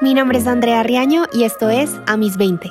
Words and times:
Mi 0.00 0.14
nombre 0.14 0.38
es 0.38 0.46
Andrea 0.46 0.84
Riaño 0.84 1.24
y 1.32 1.42
esto 1.42 1.70
es 1.70 1.90
A 2.06 2.16
mis 2.16 2.36
20. 2.36 2.70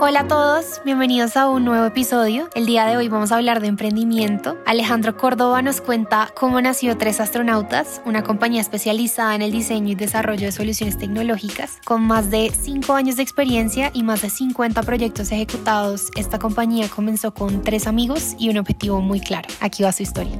Hola 0.00 0.20
a 0.20 0.28
todos, 0.28 0.82
bienvenidos 0.84 1.34
a 1.38 1.48
un 1.48 1.64
nuevo 1.64 1.86
episodio. 1.86 2.50
El 2.54 2.66
día 2.66 2.84
de 2.84 2.98
hoy 2.98 3.08
vamos 3.08 3.32
a 3.32 3.36
hablar 3.36 3.62
de 3.62 3.68
emprendimiento. 3.68 4.58
Alejandro 4.66 5.16
Córdoba 5.16 5.62
nos 5.62 5.80
cuenta 5.80 6.28
cómo 6.34 6.60
nació 6.60 6.98
Tres 6.98 7.20
Astronautas, 7.20 8.02
una 8.04 8.22
compañía 8.22 8.60
especializada 8.60 9.34
en 9.34 9.40
el 9.40 9.50
diseño 9.50 9.92
y 9.92 9.94
desarrollo 9.94 10.44
de 10.44 10.52
soluciones 10.52 10.98
tecnológicas. 10.98 11.78
Con 11.86 12.02
más 12.02 12.30
de 12.30 12.50
5 12.50 12.92
años 12.92 13.16
de 13.16 13.22
experiencia 13.22 13.90
y 13.94 14.02
más 14.02 14.20
de 14.20 14.28
50 14.28 14.82
proyectos 14.82 15.32
ejecutados, 15.32 16.10
esta 16.16 16.38
compañía 16.38 16.88
comenzó 16.94 17.32
con 17.32 17.62
tres 17.62 17.86
amigos 17.86 18.36
y 18.38 18.50
un 18.50 18.58
objetivo 18.58 19.00
muy 19.00 19.20
claro. 19.20 19.48
Aquí 19.60 19.84
va 19.84 19.92
su 19.92 20.02
historia. 20.02 20.36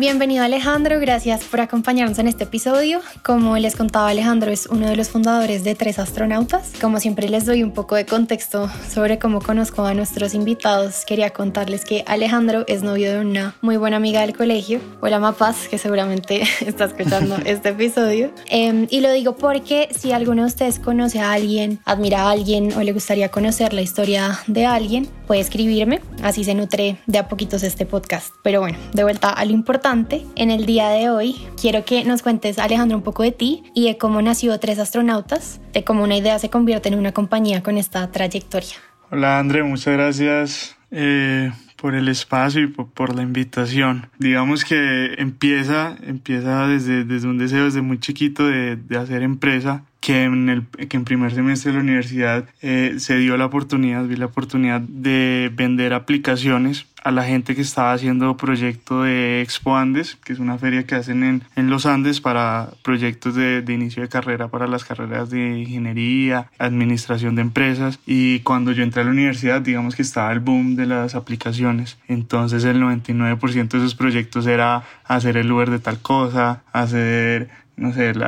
Bienvenido 0.00 0.42
Alejandro, 0.42 0.98
gracias 0.98 1.44
por 1.44 1.60
acompañarnos 1.60 2.18
en 2.18 2.26
este 2.26 2.44
episodio. 2.44 3.02
Como 3.22 3.58
les 3.58 3.76
contaba 3.76 4.08
Alejandro 4.08 4.50
es 4.50 4.64
uno 4.64 4.88
de 4.88 4.96
los 4.96 5.10
fundadores 5.10 5.62
de 5.62 5.74
Tres 5.74 5.98
Astronautas. 5.98 6.72
Como 6.80 6.98
siempre 7.00 7.28
les 7.28 7.44
doy 7.44 7.62
un 7.62 7.72
poco 7.72 7.96
de 7.96 8.06
contexto 8.06 8.70
sobre 8.88 9.18
cómo 9.18 9.42
conozco 9.42 9.84
a 9.84 9.92
nuestros 9.92 10.32
invitados. 10.32 11.04
Quería 11.04 11.34
contarles 11.34 11.84
que 11.84 12.02
Alejandro 12.06 12.64
es 12.66 12.82
novio 12.82 13.12
de 13.12 13.20
una 13.20 13.54
muy 13.60 13.76
buena 13.76 13.98
amiga 13.98 14.22
del 14.22 14.34
colegio, 14.34 14.80
Hola 15.02 15.18
Mapas, 15.18 15.68
que 15.68 15.76
seguramente 15.76 16.44
está 16.66 16.86
escuchando 16.86 17.36
este 17.44 17.68
episodio. 17.68 18.32
Em, 18.46 18.86
y 18.88 19.00
lo 19.00 19.12
digo 19.12 19.36
porque 19.36 19.90
si 19.94 20.12
alguno 20.12 20.44
de 20.44 20.48
ustedes 20.48 20.78
conoce 20.78 21.20
a 21.20 21.32
alguien, 21.32 21.78
admira 21.84 22.22
a 22.22 22.30
alguien 22.30 22.72
o 22.72 22.80
le 22.80 22.94
gustaría 22.94 23.28
conocer 23.28 23.74
la 23.74 23.82
historia 23.82 24.40
de 24.46 24.64
alguien, 24.64 25.10
puede 25.26 25.42
escribirme. 25.42 26.00
Así 26.22 26.42
se 26.42 26.54
nutre 26.54 26.96
de 27.06 27.18
a 27.18 27.28
poquitos 27.28 27.62
este 27.64 27.84
podcast. 27.84 28.32
Pero 28.42 28.60
bueno, 28.60 28.78
de 28.94 29.02
vuelta 29.02 29.28
a 29.28 29.44
lo 29.44 29.52
importante 29.52 29.89
en 29.90 30.52
el 30.52 30.66
día 30.66 30.88
de 30.90 31.10
hoy 31.10 31.34
quiero 31.60 31.84
que 31.84 32.04
nos 32.04 32.22
cuentes, 32.22 32.60
Alejandro, 32.60 32.96
un 32.96 33.02
poco 33.02 33.24
de 33.24 33.32
ti 33.32 33.64
y 33.74 33.88
de 33.88 33.98
cómo 33.98 34.22
nació 34.22 34.60
Tres 34.60 34.78
Astronautas, 34.78 35.60
de 35.72 35.82
cómo 35.82 36.04
una 36.04 36.16
idea 36.16 36.38
se 36.38 36.48
convierte 36.48 36.88
en 36.88 36.94
una 36.96 37.10
compañía 37.10 37.60
con 37.64 37.76
esta 37.76 38.08
trayectoria. 38.12 38.76
Hola, 39.10 39.40
André, 39.40 39.64
muchas 39.64 39.94
gracias. 39.94 40.76
Eh, 40.92 41.50
por 41.74 41.96
el 41.96 42.06
espacio 42.06 42.62
y 42.62 42.66
por, 42.68 43.16
la 43.16 43.22
invitación. 43.22 44.08
Digamos 44.20 44.64
que 44.64 45.14
empieza, 45.18 45.96
empieza 46.02 46.68
desde, 46.68 47.02
desde 47.04 47.26
un 47.26 47.38
deseo 47.38 47.64
desde 47.64 47.82
muy 47.82 47.98
chiquito 47.98 48.46
de, 48.46 48.76
de 48.76 48.96
hacer 48.96 49.24
empresa 49.24 49.82
que 50.00 50.24
en, 50.24 50.48
el, 50.48 50.66
que 50.66 50.96
en 50.96 51.04
primer 51.04 51.32
semestre 51.32 51.72
de 51.72 51.78
la 51.78 51.84
universidad 51.84 52.44
eh, 52.62 52.94
se 52.98 53.16
dio 53.16 53.36
la 53.36 53.46
oportunidad, 53.46 54.04
vi 54.04 54.16
la 54.16 54.26
oportunidad 54.26 54.80
de 54.80 55.50
vender 55.54 55.92
aplicaciones 55.92 56.86
a 57.02 57.10
la 57.10 57.24
gente 57.24 57.54
que 57.54 57.62
estaba 57.62 57.92
haciendo 57.92 58.36
proyecto 58.36 59.02
de 59.02 59.40
Expo 59.42 59.76
Andes, 59.76 60.16
que 60.24 60.32
es 60.32 60.38
una 60.38 60.58
feria 60.58 60.84
que 60.84 60.94
hacen 60.94 61.22
en, 61.22 61.42
en 61.56 61.70
los 61.70 61.86
Andes 61.86 62.20
para 62.20 62.70
proyectos 62.82 63.34
de, 63.34 63.62
de, 63.62 63.72
inicio 63.72 64.02
de 64.02 64.08
carrera 64.08 64.48
para 64.48 64.66
las 64.66 64.84
carreras 64.84 65.30
de 65.30 65.60
ingeniería, 65.60 66.50
administración 66.58 67.36
de 67.36 67.42
empresas. 67.42 67.98
Y 68.06 68.40
cuando 68.40 68.72
yo 68.72 68.82
entré 68.82 69.02
a 69.02 69.04
la 69.04 69.12
universidad, 69.12 69.62
digamos 69.62 69.96
que 69.96 70.02
estaba 70.02 70.32
el 70.32 70.40
boom 70.40 70.76
de 70.76 70.86
las 70.86 71.14
aplicaciones. 71.14 71.98
Entonces 72.08 72.64
el 72.64 72.80
99% 72.82 73.68
de 73.68 73.78
esos 73.78 73.94
proyectos 73.94 74.46
era 74.46 74.82
hacer 75.04 75.36
el 75.36 75.50
Uber 75.50 75.70
de 75.70 75.78
tal 75.78 76.00
cosa, 76.00 76.62
hacer 76.72 77.48
no 77.80 77.94
sé, 77.94 78.10
el, 78.10 78.22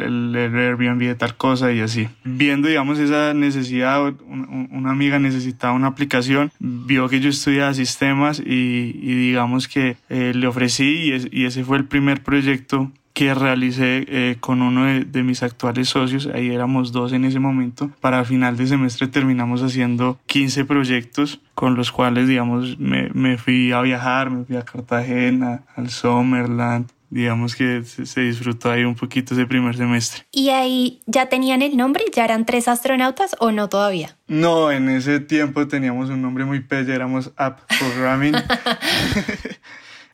el, 0.00 0.36
Airbnb 0.36 0.98
de 0.98 1.14
tal 1.14 1.36
cosa 1.36 1.72
y 1.72 1.80
así. 1.80 2.08
Viendo, 2.24 2.68
digamos, 2.68 2.98
esa 2.98 3.32
necesidad, 3.34 4.12
una 4.26 4.90
amiga 4.90 5.18
necesitaba 5.20 5.72
una 5.72 5.86
aplicación, 5.86 6.50
vio 6.58 7.08
que 7.08 7.20
yo 7.20 7.30
estudiaba 7.30 7.72
sistemas 7.72 8.40
y, 8.40 8.92
digamos 8.92 9.68
que 9.68 9.96
eh, 10.08 10.32
le 10.34 10.46
ofrecí 10.46 11.12
y, 11.30 11.44
ese 11.44 11.64
fue 11.64 11.78
el 11.78 11.84
primer 11.84 12.22
proyecto 12.22 12.90
que 13.12 13.32
realicé 13.34 14.06
eh, 14.08 14.36
con 14.40 14.62
uno 14.62 14.84
de, 14.86 15.22
mis 15.22 15.42
actuales 15.42 15.88
socios, 15.88 16.28
ahí 16.32 16.50
éramos 16.50 16.90
dos 16.90 17.12
en 17.12 17.24
ese 17.24 17.38
momento, 17.38 17.90
para 18.00 18.24
final 18.24 18.56
de 18.56 18.66
semestre 18.66 19.08
terminamos 19.08 19.62
haciendo 19.62 20.18
15 20.26 20.64
proyectos 20.64 21.40
con 21.54 21.74
los 21.76 21.92
cuales, 21.92 22.26
digamos, 22.26 22.78
me, 22.78 23.10
me 23.12 23.36
fui 23.36 23.72
a 23.72 23.82
viajar, 23.82 24.30
me 24.30 24.44
fui 24.44 24.56
a 24.56 24.62
Cartagena, 24.62 25.62
al 25.76 25.90
Summerland, 25.90 26.86
digamos 27.10 27.56
que 27.56 27.82
se 27.84 28.20
disfrutó 28.20 28.70
ahí 28.70 28.84
un 28.84 28.94
poquito 28.94 29.34
ese 29.34 29.46
primer 29.46 29.76
semestre. 29.76 30.24
¿Y 30.30 30.50
ahí 30.50 31.02
ya 31.06 31.28
tenían 31.28 31.60
el 31.60 31.76
nombre? 31.76 32.04
¿Ya 32.14 32.24
eran 32.24 32.46
tres 32.46 32.68
astronautas 32.68 33.36
o 33.40 33.50
no 33.50 33.68
todavía? 33.68 34.16
No, 34.28 34.70
en 34.70 34.88
ese 34.88 35.20
tiempo 35.20 35.66
teníamos 35.68 36.08
un 36.08 36.22
nombre 36.22 36.44
muy 36.44 36.60
pelle, 36.60 36.94
éramos 36.94 37.32
App 37.36 37.60
Programming. 37.78 38.34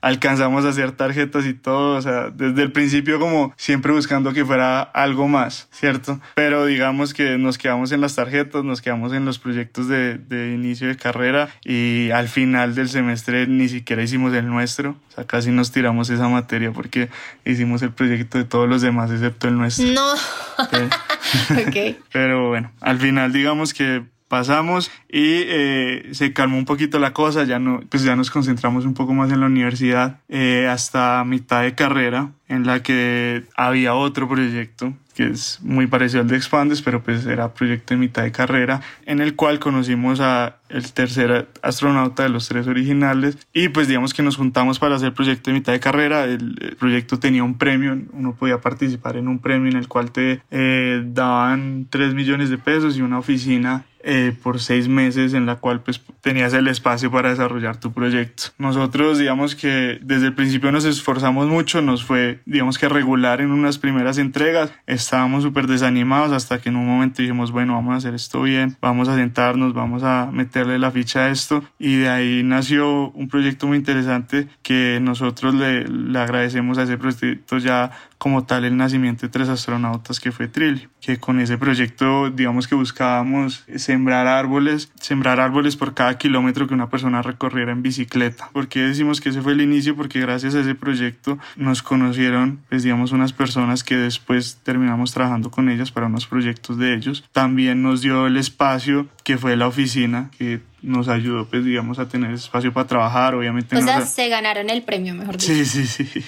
alcanzamos 0.07 0.65
a 0.65 0.69
hacer 0.69 0.93
tarjetas 0.93 1.47
y 1.47 1.55
todo, 1.55 1.97
o 1.97 2.03
sea, 2.03 2.31
desde 2.31 2.63
el 2.63 2.71
principio 2.71 3.19
como 3.19 3.53
siempre 3.57 3.91
buscando 3.91 4.33
que 4.33 4.45
fuera 4.45 4.81
algo 4.81 5.27
más, 5.27 5.69
¿cierto? 5.73 6.21
Pero 6.37 6.65
digamos 6.65 7.13
que 7.13 7.39
nos 7.39 7.59
quedamos 7.59 7.91
en 7.91 8.01
las 8.01 8.15
tarjetas, 8.15 8.63
nos 8.63 8.81
quedamos 8.81 9.13
en 9.13 9.25
los 9.25 9.41
proyectos 9.41 9.89
de, 9.89 10.19
de 10.19 10.53
inicio 10.53 10.87
de 10.87 10.97
carrera 10.97 11.49
y 11.65 12.11
al 12.11 12.29
final 12.29 12.77
del 12.77 12.89
semestre 12.89 13.49
ni 13.49 13.69
siquiera 13.69 14.01
hicimos 14.01 14.33
el 14.33 14.47
nuestro, 14.47 14.91
o 14.91 15.13
sea, 15.13 15.27
casi 15.27 15.51
nos 15.51 15.73
tiramos 15.73 16.09
esa 16.09 16.29
materia 16.29 16.71
porque 16.71 17.09
hicimos 17.45 17.83
el 17.83 17.91
proyecto 17.91 18.39
de 18.39 18.45
todos 18.45 18.69
los 18.69 18.83
demás 18.83 19.11
excepto 19.11 19.49
el 19.49 19.59
nuestro. 19.59 19.89
No. 19.89 20.13
ok. 21.67 21.97
Pero 22.13 22.49
bueno, 22.49 22.71
al 22.81 22.99
final 23.01 23.33
digamos 23.33 23.75
que 23.75 24.05
pasamos 24.29 24.91
y 25.09 25.43
eh, 25.47 26.09
se 26.13 26.33
calmó 26.33 26.59
un 26.59 26.65
poquito 26.65 26.99
la 26.99 27.13
cosa, 27.13 27.45
ya, 27.45 27.59
no, 27.59 27.81
pues 27.89 28.03
ya 28.03 28.17
nos 28.17 28.31
concentramos 28.31 28.85
un 28.85 28.95
poco 28.95 29.15
más 29.15 29.31
en 29.31 29.41
la 29.41 29.47
universidad 29.47 30.21
eh, 30.29 30.67
hasta 30.69 31.25
mitad 31.25 31.63
de 31.63 31.75
carrera 31.75 32.33
en 32.49 32.67
la 32.67 32.83
que 32.83 33.45
había 33.57 33.95
otro 33.95 34.29
proyecto 34.29 34.95
que 35.17 35.29
es 35.29 35.61
muy 35.63 35.87
parecido 35.87 36.21
al 36.21 36.29
de 36.29 36.37
Expandes, 36.37 36.83
pero 36.83 37.03
pues 37.03 37.25
era 37.25 37.55
proyecto 37.55 37.95
de 37.95 38.01
mitad 38.01 38.23
de 38.23 38.33
carrera, 38.33 38.83
en 39.07 39.23
el 39.23 39.35
cual 39.35 39.59
conocimos 39.59 40.21
a 40.21 40.57
el 40.69 40.93
tercer 40.93 41.49
astronauta 41.63 42.25
de 42.25 42.29
los 42.29 42.49
tres 42.49 42.67
originales 42.67 43.39
y 43.55 43.71
pues 43.71 43.89
digamos 43.89 44.13
que 44.13 44.23
nos 44.23 44.37
juntamos 44.37 44.79
para 44.79 44.97
hacer 44.97 45.09
el 45.09 45.15
proyecto 45.15 45.51
de 45.51 45.55
mitad 45.55 45.73
de 45.73 45.81
carrera, 45.81 46.25
el, 46.25 46.77
proyecto 46.79 47.19
tenía 47.19 47.43
un 47.45 47.57
premio, 47.57 47.99
uno 48.13 48.35
podía 48.35 48.61
participar 48.61 49.17
en 49.17 49.29
un 49.29 49.39
premio 49.39 49.71
en 49.71 49.79
el 49.79 49.89
cual 49.89 50.13
te 50.13 50.43
eh, 50.51 51.03
daban 51.07 51.87
3 51.89 52.13
millones 52.13 52.51
de 52.51 52.59
pesos 52.59 52.99
y 52.99 53.01
una 53.01 53.19
oficina 53.19 53.87
eh, 54.09 54.33
por 54.41 54.61
seis 54.61 54.87
meses 54.87 55.35
en 55.35 55.47
la 55.47 55.57
cual 55.57 55.81
pues 55.81 56.01
tenías 56.21 56.55
el 56.55 56.69
espacio 56.69 57.11
para 57.11 57.31
desarrollar 57.31 57.81
tu 57.81 57.93
proyecto. 57.93 58.45
Nosotros 58.57 59.19
digamos 59.19 59.57
que 59.57 59.99
desde 60.01 60.27
el 60.27 60.35
principio 60.35 60.71
nos 60.71 60.85
esforzamos 60.85 61.49
mucho, 61.49 61.83
nos 61.83 62.05
fue 62.05 62.39
digamos 62.47 62.79
que 62.79 62.89
regular 62.89 63.41
en 63.41 63.51
unas 63.51 63.79
primeras 63.79 64.19
entregas, 64.19 64.73
estábamos 64.87 65.43
súper 65.43 65.67
desanimados 65.67 66.31
hasta 66.31 66.61
que 66.61 66.69
en 66.69 66.77
un 66.77 66.87
momento 66.87 67.21
dijimos 67.21 67.51
bueno 67.51 67.75
vamos 67.75 67.95
a 67.95 67.97
hacer 67.97 68.15
esto 68.15 68.43
bien, 68.43 68.77
vamos 68.81 69.09
a 69.09 69.17
sentarnos, 69.17 69.75
vamos 69.75 70.05
a 70.05 70.31
meterle 70.33 70.79
la 70.79 70.93
ficha 70.93 71.25
a 71.25 71.31
esto 71.31 71.65
y 71.77 71.97
de 71.97 72.09
ahí 72.09 72.43
nació 72.45 73.11
un 73.11 73.27
proyecto 73.27 73.67
muy 73.67 73.77
interesante 73.77 74.47
que 74.63 75.01
nosotros 75.03 75.53
le, 75.53 75.89
le 75.89 76.19
agradecemos 76.21 76.79
a 76.79 76.85
ese 76.85 76.97
proyecto 76.97 77.59
ya 77.59 77.91
como 78.19 78.45
tal 78.45 78.65
el 78.65 78.77
nacimiento 78.77 79.27
de 79.27 79.33
tres 79.33 79.49
astronautas 79.49 80.21
que 80.21 80.33
fue 80.33 80.49
Trilli, 80.49 80.89
que 81.01 81.19
con 81.19 81.41
ese 81.41 81.59
proyecto 81.59 82.31
digamos 82.31 82.67
que 82.69 82.75
buscábamos 82.75 83.65
sembrar 83.97 84.27
árboles, 84.27 84.93
sembrar 85.01 85.41
árboles 85.41 85.75
por 85.75 85.95
cada 85.95 86.19
kilómetro 86.19 86.69
que 86.69 86.75
una 86.75 86.91
persona 86.91 87.23
recorriera 87.23 87.73
en 87.73 87.81
bicicleta. 87.81 88.51
¿Por 88.53 88.69
qué 88.69 88.81
decimos 88.81 89.23
que 89.23 89.31
ese 89.31 89.41
fue 89.41 89.53
el 89.53 89.63
inicio? 89.63 89.97
Porque 89.97 90.21
gracias 90.21 90.55
a 90.55 90.61
ese 90.61 90.75
proyecto 90.75 91.39
nos 91.57 91.83
conocieron, 91.83 92.61
pues 92.69 92.83
digamos, 92.83 93.13
unas 93.13 93.33
personas 93.33 93.85
que 93.85 93.97
después 93.97 94.61
terminamos 94.63 95.13
trabajando 95.13 95.51
con 95.51 95.71
ellas 95.71 95.93
para 95.93 96.09
unos 96.09 96.27
proyectos 96.27 96.77
de 96.77 96.95
ellos. 96.95 97.25
También 97.33 97.83
nos 97.83 98.03
dio 98.03 98.27
el 98.27 98.37
espacio 98.37 99.09
que 99.27 99.39
fue 99.39 99.57
la 99.57 99.67
oficina, 99.67 100.31
que 100.39 100.61
nos 100.83 101.09
ayudó, 101.09 101.47
pues, 101.47 101.65
digamos, 101.65 101.99
a 101.99 102.07
tener 102.07 102.31
espacio 102.31 102.73
para 102.73 102.87
trabajar, 102.87 103.35
obviamente. 103.35 103.77
O 103.77 103.83
sea, 103.83 104.03
se 104.03 104.29
ganaron 104.29 104.71
el 104.71 104.83
premio, 104.85 105.15
mejor 105.15 105.37
dicho. 105.37 105.53
Sí, 105.53 105.65
sí, 105.65 105.85
sí. 105.85 106.23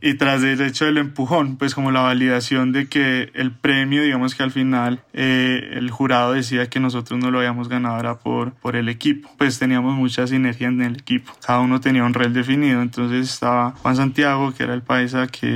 Y 0.00 0.14
tras 0.14 0.44
el 0.44 0.60
hecho 0.60 0.84
del 0.84 0.98
empujón, 0.98 1.56
pues 1.56 1.74
como 1.74 1.90
la 1.90 2.02
validación 2.02 2.70
de 2.70 2.86
que 2.86 3.30
el 3.34 3.50
premio, 3.50 4.02
digamos 4.02 4.36
que 4.36 4.44
al 4.44 4.52
final 4.52 5.02
eh, 5.14 5.70
el 5.72 5.90
jurado 5.90 6.34
decía 6.34 6.68
que 6.68 6.78
nosotros 6.78 7.18
no 7.18 7.32
lo 7.32 7.38
habíamos 7.38 7.68
ganado 7.68 7.98
era 7.98 8.18
por, 8.20 8.52
por 8.52 8.76
el 8.76 8.88
equipo. 8.88 9.30
Pues 9.36 9.58
teníamos 9.58 9.96
mucha 9.96 10.26
sinergia 10.28 10.68
en 10.68 10.80
el 10.80 10.94
equipo. 10.96 11.32
Cada 11.44 11.58
uno 11.58 11.80
tenía 11.80 12.04
un 12.04 12.14
rol 12.14 12.32
definido, 12.32 12.82
entonces 12.82 13.32
estaba 13.32 13.72
Juan 13.82 13.96
Santiago, 13.96 14.54
que 14.54 14.62
era 14.62 14.74
el 14.74 14.82
paisa, 14.82 15.26
que 15.26 15.48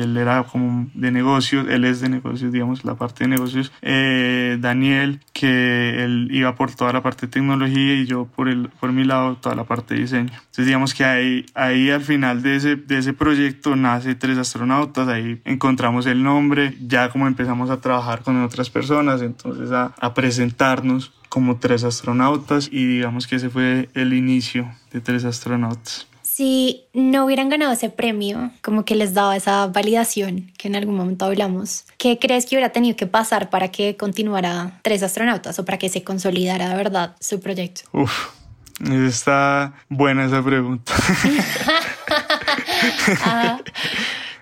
él 0.00 0.16
era 0.16 0.42
como 0.42 0.90
de 0.94 1.12
negocios, 1.12 1.68
él 1.68 1.84
es 1.84 2.00
de 2.00 2.08
negocios, 2.08 2.50
digamos, 2.50 2.84
la 2.84 2.96
parte 2.96 3.24
de 3.24 3.28
negocios. 3.28 3.70
Eh, 3.82 4.56
Daniel, 4.58 5.20
que 5.32 6.02
él 6.02 6.15
iba 6.30 6.54
por 6.54 6.74
toda 6.74 6.92
la 6.92 7.02
parte 7.02 7.26
de 7.26 7.32
tecnología 7.32 7.94
y 7.94 8.06
yo 8.06 8.26
por, 8.26 8.48
el, 8.48 8.68
por 8.80 8.92
mi 8.92 9.04
lado 9.04 9.36
toda 9.36 9.54
la 9.54 9.64
parte 9.64 9.94
de 9.94 10.00
diseño. 10.00 10.32
Entonces 10.32 10.66
digamos 10.66 10.94
que 10.94 11.04
ahí, 11.04 11.46
ahí 11.54 11.90
al 11.90 12.02
final 12.02 12.42
de 12.42 12.56
ese, 12.56 12.76
de 12.76 12.98
ese 12.98 13.12
proyecto 13.12 13.76
nace 13.76 14.14
Tres 14.14 14.38
Astronautas, 14.38 15.08
ahí 15.08 15.40
encontramos 15.44 16.06
el 16.06 16.22
nombre, 16.22 16.74
ya 16.80 17.08
como 17.10 17.26
empezamos 17.26 17.70
a 17.70 17.80
trabajar 17.80 18.22
con 18.22 18.42
otras 18.42 18.70
personas, 18.70 19.22
entonces 19.22 19.70
a, 19.72 19.94
a 20.00 20.14
presentarnos 20.14 21.12
como 21.28 21.56
tres 21.56 21.84
astronautas 21.84 22.68
y 22.70 22.86
digamos 22.86 23.26
que 23.26 23.36
ese 23.36 23.50
fue 23.50 23.88
el 23.94 24.12
inicio 24.14 24.70
de 24.92 25.00
tres 25.00 25.24
astronautas. 25.24 26.06
Si 26.36 26.84
no 26.92 27.24
hubieran 27.24 27.48
ganado 27.48 27.72
ese 27.72 27.88
premio, 27.88 28.50
como 28.60 28.84
que 28.84 28.94
les 28.94 29.14
daba 29.14 29.34
esa 29.36 29.68
validación 29.68 30.52
que 30.58 30.68
en 30.68 30.76
algún 30.76 30.94
momento 30.94 31.24
hablamos, 31.24 31.86
¿qué 31.96 32.18
crees 32.18 32.44
que 32.44 32.56
hubiera 32.56 32.72
tenido 32.72 32.94
que 32.94 33.06
pasar 33.06 33.48
para 33.48 33.70
que 33.70 33.96
continuara 33.96 34.78
Tres 34.82 35.02
Astronautas 35.02 35.58
o 35.58 35.64
para 35.64 35.78
que 35.78 35.88
se 35.88 36.04
consolidara 36.04 36.68
de 36.68 36.76
verdad 36.76 37.16
su 37.20 37.40
proyecto? 37.40 37.88
Uf, 37.92 38.12
está 38.90 39.76
buena 39.88 40.26
esa 40.26 40.44
pregunta. 40.44 40.92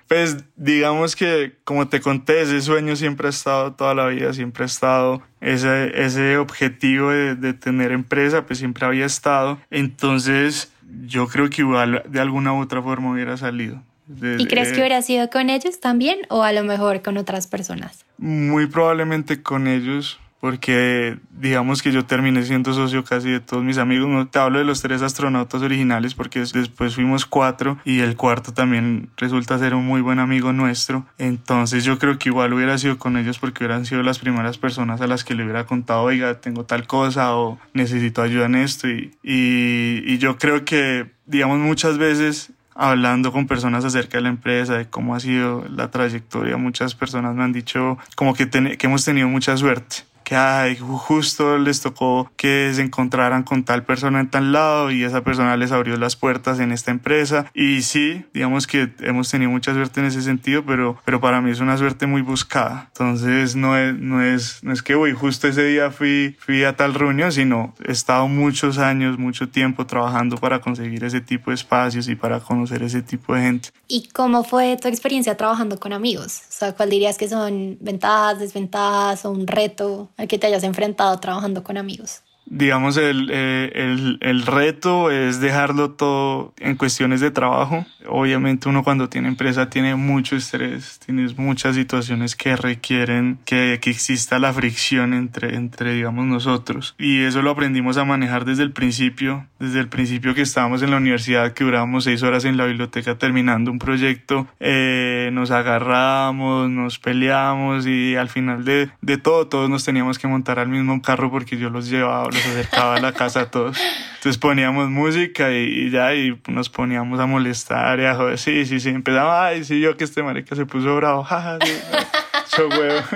Pues 0.07 0.37
digamos 0.55 1.17
que, 1.17 1.57
como 1.65 1.89
te 1.89 2.01
conté, 2.01 2.43
ese 2.43 2.61
sueño 2.61 2.95
siempre 2.95 3.27
ha 3.27 3.31
estado 3.31 3.73
toda 3.73 3.95
la 3.95 4.07
vida, 4.09 4.35
siempre 4.35 4.63
ha 4.63 4.67
estado, 4.67 5.23
ese, 5.41 5.91
ese 6.05 6.37
objetivo 6.37 7.11
de, 7.11 7.35
de 7.35 7.55
tener 7.55 7.91
empresa, 7.91 8.45
pues 8.45 8.59
siempre 8.59 8.85
había 8.85 9.07
estado. 9.07 9.59
Entonces, 9.71 10.74
yo 11.03 11.27
creo 11.29 11.51
que 11.51 11.63
igual 11.63 12.03
de 12.09 12.21
alguna 12.21 12.53
u 12.53 12.61
otra 12.61 12.83
forma 12.83 13.13
hubiera 13.13 13.37
salido. 13.37 13.83
¿Y 14.07 14.47
crees 14.47 14.73
que 14.73 14.81
hubiera 14.81 15.01
sido 15.01 15.31
con 15.31 15.49
ellos 15.49 15.81
también 15.81 16.19
o 16.29 16.43
a 16.43 16.53
lo 16.53 16.63
mejor 16.63 17.03
con 17.03 17.17
otras 17.17 17.47
personas? 17.47 18.05
Muy 18.19 18.67
probablemente 18.67 19.43
con 19.43 19.67
ellos, 19.67 20.21
porque 20.45 21.17
digamos 21.31 21.81
que 21.81 21.91
yo 21.91 22.05
terminé 22.05 22.45
siendo 22.45 22.75
socio 22.75 23.03
casi 23.03 23.31
de 23.31 23.41
todos 23.41 23.65
mis 23.65 23.79
amigos. 23.79 24.11
No 24.11 24.29
te 24.29 24.39
hablo 24.39 24.59
de 24.59 24.67
los 24.67 24.83
tres 24.83 25.01
astronautas 25.01 25.63
originales 25.63 26.13
porque 26.13 26.41
después 26.41 26.95
fuimos 26.95 27.25
cuatro 27.25 27.79
y 27.87 28.01
el 28.01 28.15
cuarto 28.15 28.53
también 28.53 29.09
resulta 29.17 29.59
ser 29.59 29.75
un 29.75 29.87
muy 29.87 30.03
buen 30.03 30.19
amigo 30.19 30.53
nuestro. 30.53 31.07
Entonces 31.17 31.83
yo 31.83 31.99
creo 31.99 32.19
que 32.19 32.29
igual 32.29 32.53
hubiera 32.53 32.77
sido 32.77 32.99
con 32.99 33.17
ellos 33.17 33.39
porque 33.39 33.65
hubieran 33.65 33.87
sido 33.87 34.03
las 34.03 34.19
primeras 34.19 34.59
personas 34.59 35.01
a 35.01 35.07
las 35.07 35.25
que 35.25 35.35
le 35.35 35.45
hubiera 35.45 35.65
contado, 35.65 36.03
oiga, 36.03 36.39
tengo 36.43 36.67
tal 36.67 36.87
cosa 36.87 37.35
o 37.35 37.59
necesito 37.73 38.21
ayuda 38.21 38.45
en 38.45 38.57
esto. 38.57 38.87
Y, 38.87 39.17
y, 39.23 40.19
yo 40.19 40.37
creo 40.37 40.67
que, 40.67 41.11
digamos, 41.25 41.59
muchas 41.59 41.97
veces 41.97 42.53
hablando 42.75 43.33
con 43.33 43.47
personas 43.47 43.83
acerca 43.87 44.19
de 44.19 44.25
la 44.25 44.29
empresa, 44.29 44.77
de 44.77 44.91
cómo 44.91 45.15
ha 45.15 45.21
sido 45.21 45.65
la 45.75 45.91
trayectoria, 45.91 46.59
muchas 46.59 46.95
personas 46.95 47.35
me 47.35 47.45
han 47.45 47.53
dicho 47.55 47.97
como 48.15 48.35
que, 48.35 48.51
que 48.51 48.87
hemos 48.87 49.07
tenido 49.07 49.27
mucha 49.27 49.57
suerte 49.57 50.05
que 50.25 50.35
ay, 50.37 50.77
justo 50.77 51.59
les 51.59 51.81
tocó 51.81 52.31
que 52.37 52.73
se 52.75 52.83
encontraran 52.83 53.43
con 53.43 53.65
tal 53.65 53.85
persona 53.85 54.21
en 54.21 54.31
tal 54.31 54.53
lado 54.53 54.91
y 54.91 55.05
esa 55.05 55.23
persona 55.23 55.57
les 55.57 55.71
abrió 55.71 55.97
las 55.97 56.17
puertas 56.17 56.59
en 56.59 56.73
esta 56.73 56.91
empresa. 56.91 57.47
Y 57.55 57.83
sí, 57.83 58.25
digamos 58.33 58.67
que 58.67 58.91
hemos 59.01 59.31
tenido 59.31 59.51
mucha 59.51 59.73
suerte 59.75 60.01
en 60.01 60.07
ese 60.07 60.23
sentido, 60.23 60.65
pero, 60.65 60.99
pero 61.05 61.21
para 61.21 61.41
mí 61.41 61.51
es 61.51 61.61
una 61.61 61.77
suerte 61.77 62.07
muy 62.07 62.23
buscada. 62.23 62.87
Entonces 62.89 63.55
no 63.55 63.77
es, 63.77 63.95
no 63.95 64.23
es, 64.23 64.65
no 64.65 64.73
es 64.73 64.83
que, 64.83 64.97
uy, 64.97 65.13
justo 65.13 65.47
ese 65.47 65.65
día 65.65 65.91
fui, 65.91 66.37
fui 66.41 66.65
a 66.65 66.75
tal 66.77 66.95
reunión, 66.95 67.31
sino 67.31 67.75
he 67.87 67.93
estado 67.93 68.27
muchos 68.27 68.79
años, 68.79 69.19
mucho 69.19 69.49
tiempo 69.49 69.87
trabajando 69.87 70.37
para 70.37 70.61
conseguir 70.61 71.05
ese 71.05 71.21
tipo 71.21 71.51
de 71.51 71.57
espacios 71.57 72.09
y 72.09 72.17
para 72.17 72.41
conocer 72.41 72.83
ese 72.83 73.03
tipo 73.03 73.35
de 73.35 73.43
gente. 73.43 73.69
¿Y 73.89 74.09
cómo 74.09 74.45
fue 74.45 74.77
tu 74.81 74.89
experiencia 74.89 75.37
trabajando 75.37 75.79
con 75.79 75.93
amigos? 75.93 76.43
O 76.49 76.53
sea, 76.53 76.75
¿cuál 76.75 76.91
dirías 76.91 77.19
que 77.19 77.29
son 77.29 77.77
ventajas, 77.81 78.39
desventajas 78.39 79.25
o 79.25 79.31
un 79.31 79.47
reto 79.47 80.11
al 80.17 80.29
que 80.29 80.39
te 80.39 80.47
hayas 80.47 80.65
enfrentado 80.65 81.19
trabajando 81.21 81.63
con 81.65 81.77
amigos? 81.77 82.23
Digamos, 82.47 82.97
el, 82.97 83.31
eh, 83.33 83.73
el, 83.75 84.19
el, 84.21 84.43
reto 84.43 85.11
es 85.11 85.41
dejarlo 85.41 85.91
todo 85.93 86.53
en 86.59 86.77
cuestiones 86.77 87.21
de 87.21 87.31
trabajo. 87.31 87.87
Obviamente 88.07 88.69
uno 88.69 88.85
cuando 88.85 89.09
tiene 89.09 89.29
empresa 89.29 89.71
tiene 89.71 89.95
mucho 89.95 90.37
estrés, 90.37 91.01
tienes 91.05 91.39
muchas 91.39 91.75
situaciones 91.75 92.37
que 92.37 92.55
requieren 92.57 93.39
que, 93.45 93.79
que, 93.81 93.91
exista 93.91 94.39
la 94.39 94.53
fricción 94.53 95.15
entre, 95.15 95.57
entre, 95.57 95.95
digamos, 95.95 96.27
nosotros. 96.27 96.95
Y 96.99 97.23
eso 97.23 97.41
lo 97.41 97.51
aprendimos 97.51 97.97
a 97.97 98.05
manejar 98.05 98.45
desde 98.45 98.63
el 98.63 98.73
principio, 98.73 99.47
desde 99.59 99.81
el 99.81 99.89
principio 99.89 100.35
que 100.35 100.43
estábamos 100.43 100.83
en 100.83 100.91
la 100.91 100.99
universidad, 100.99 101.53
que 101.53 101.65
durábamos 101.65 102.05
seis 102.05 102.23
horas 102.23 102.45
en 102.45 102.57
la 102.57 102.67
biblioteca 102.67 103.17
terminando 103.17 103.71
un 103.71 103.79
proyecto, 103.79 104.47
eh, 104.61 105.31
nos 105.33 105.51
agarramos, 105.51 106.69
nos 106.69 106.99
peleamos 106.99 107.87
y 107.87 108.17
al 108.17 108.29
final 108.29 108.65
de, 108.65 108.91
de 109.01 109.19
todo, 109.19 109.47
todos 109.47 109.71
nos 109.71 109.85
teníamos 109.85 110.19
que 110.19 110.29
montar 110.29 110.59
al 110.59 110.69
mismo 110.69 111.01
carro 111.01 111.31
porque 111.31 111.57
yo 111.57 111.71
los 111.71 111.89
llevaba 111.89 112.34
los 112.35 112.47
acercaba 112.47 112.97
a 112.97 113.01
la 113.01 113.13
casa 113.13 113.43
a 113.43 113.51
todos. 113.51 113.79
Entonces 114.17 114.39
poníamos 114.39 114.91
música 114.91 115.53
y, 115.53 115.91
ya, 115.91 116.15
y 116.15 116.39
nos 116.49 116.69
poníamos 116.69 117.21
a 117.21 117.27
molestar 117.27 118.01
y 118.01 118.05
a 118.05 118.15
joder. 118.15 118.39
Sí, 118.39 118.67
sí, 118.67 118.81
sí. 118.81 118.91
Empezaba, 118.91 119.47
ay, 119.47 119.65
sí, 119.65 119.81
yo 119.81 119.97
que 119.97 120.05
este 120.05 120.23
marica 120.23 120.55
se 120.57 120.67
puso 120.67 120.97
bravo. 120.97 121.23
Jaja, 121.25 121.59
sí, 121.65 122.63
huevo. 122.63 123.01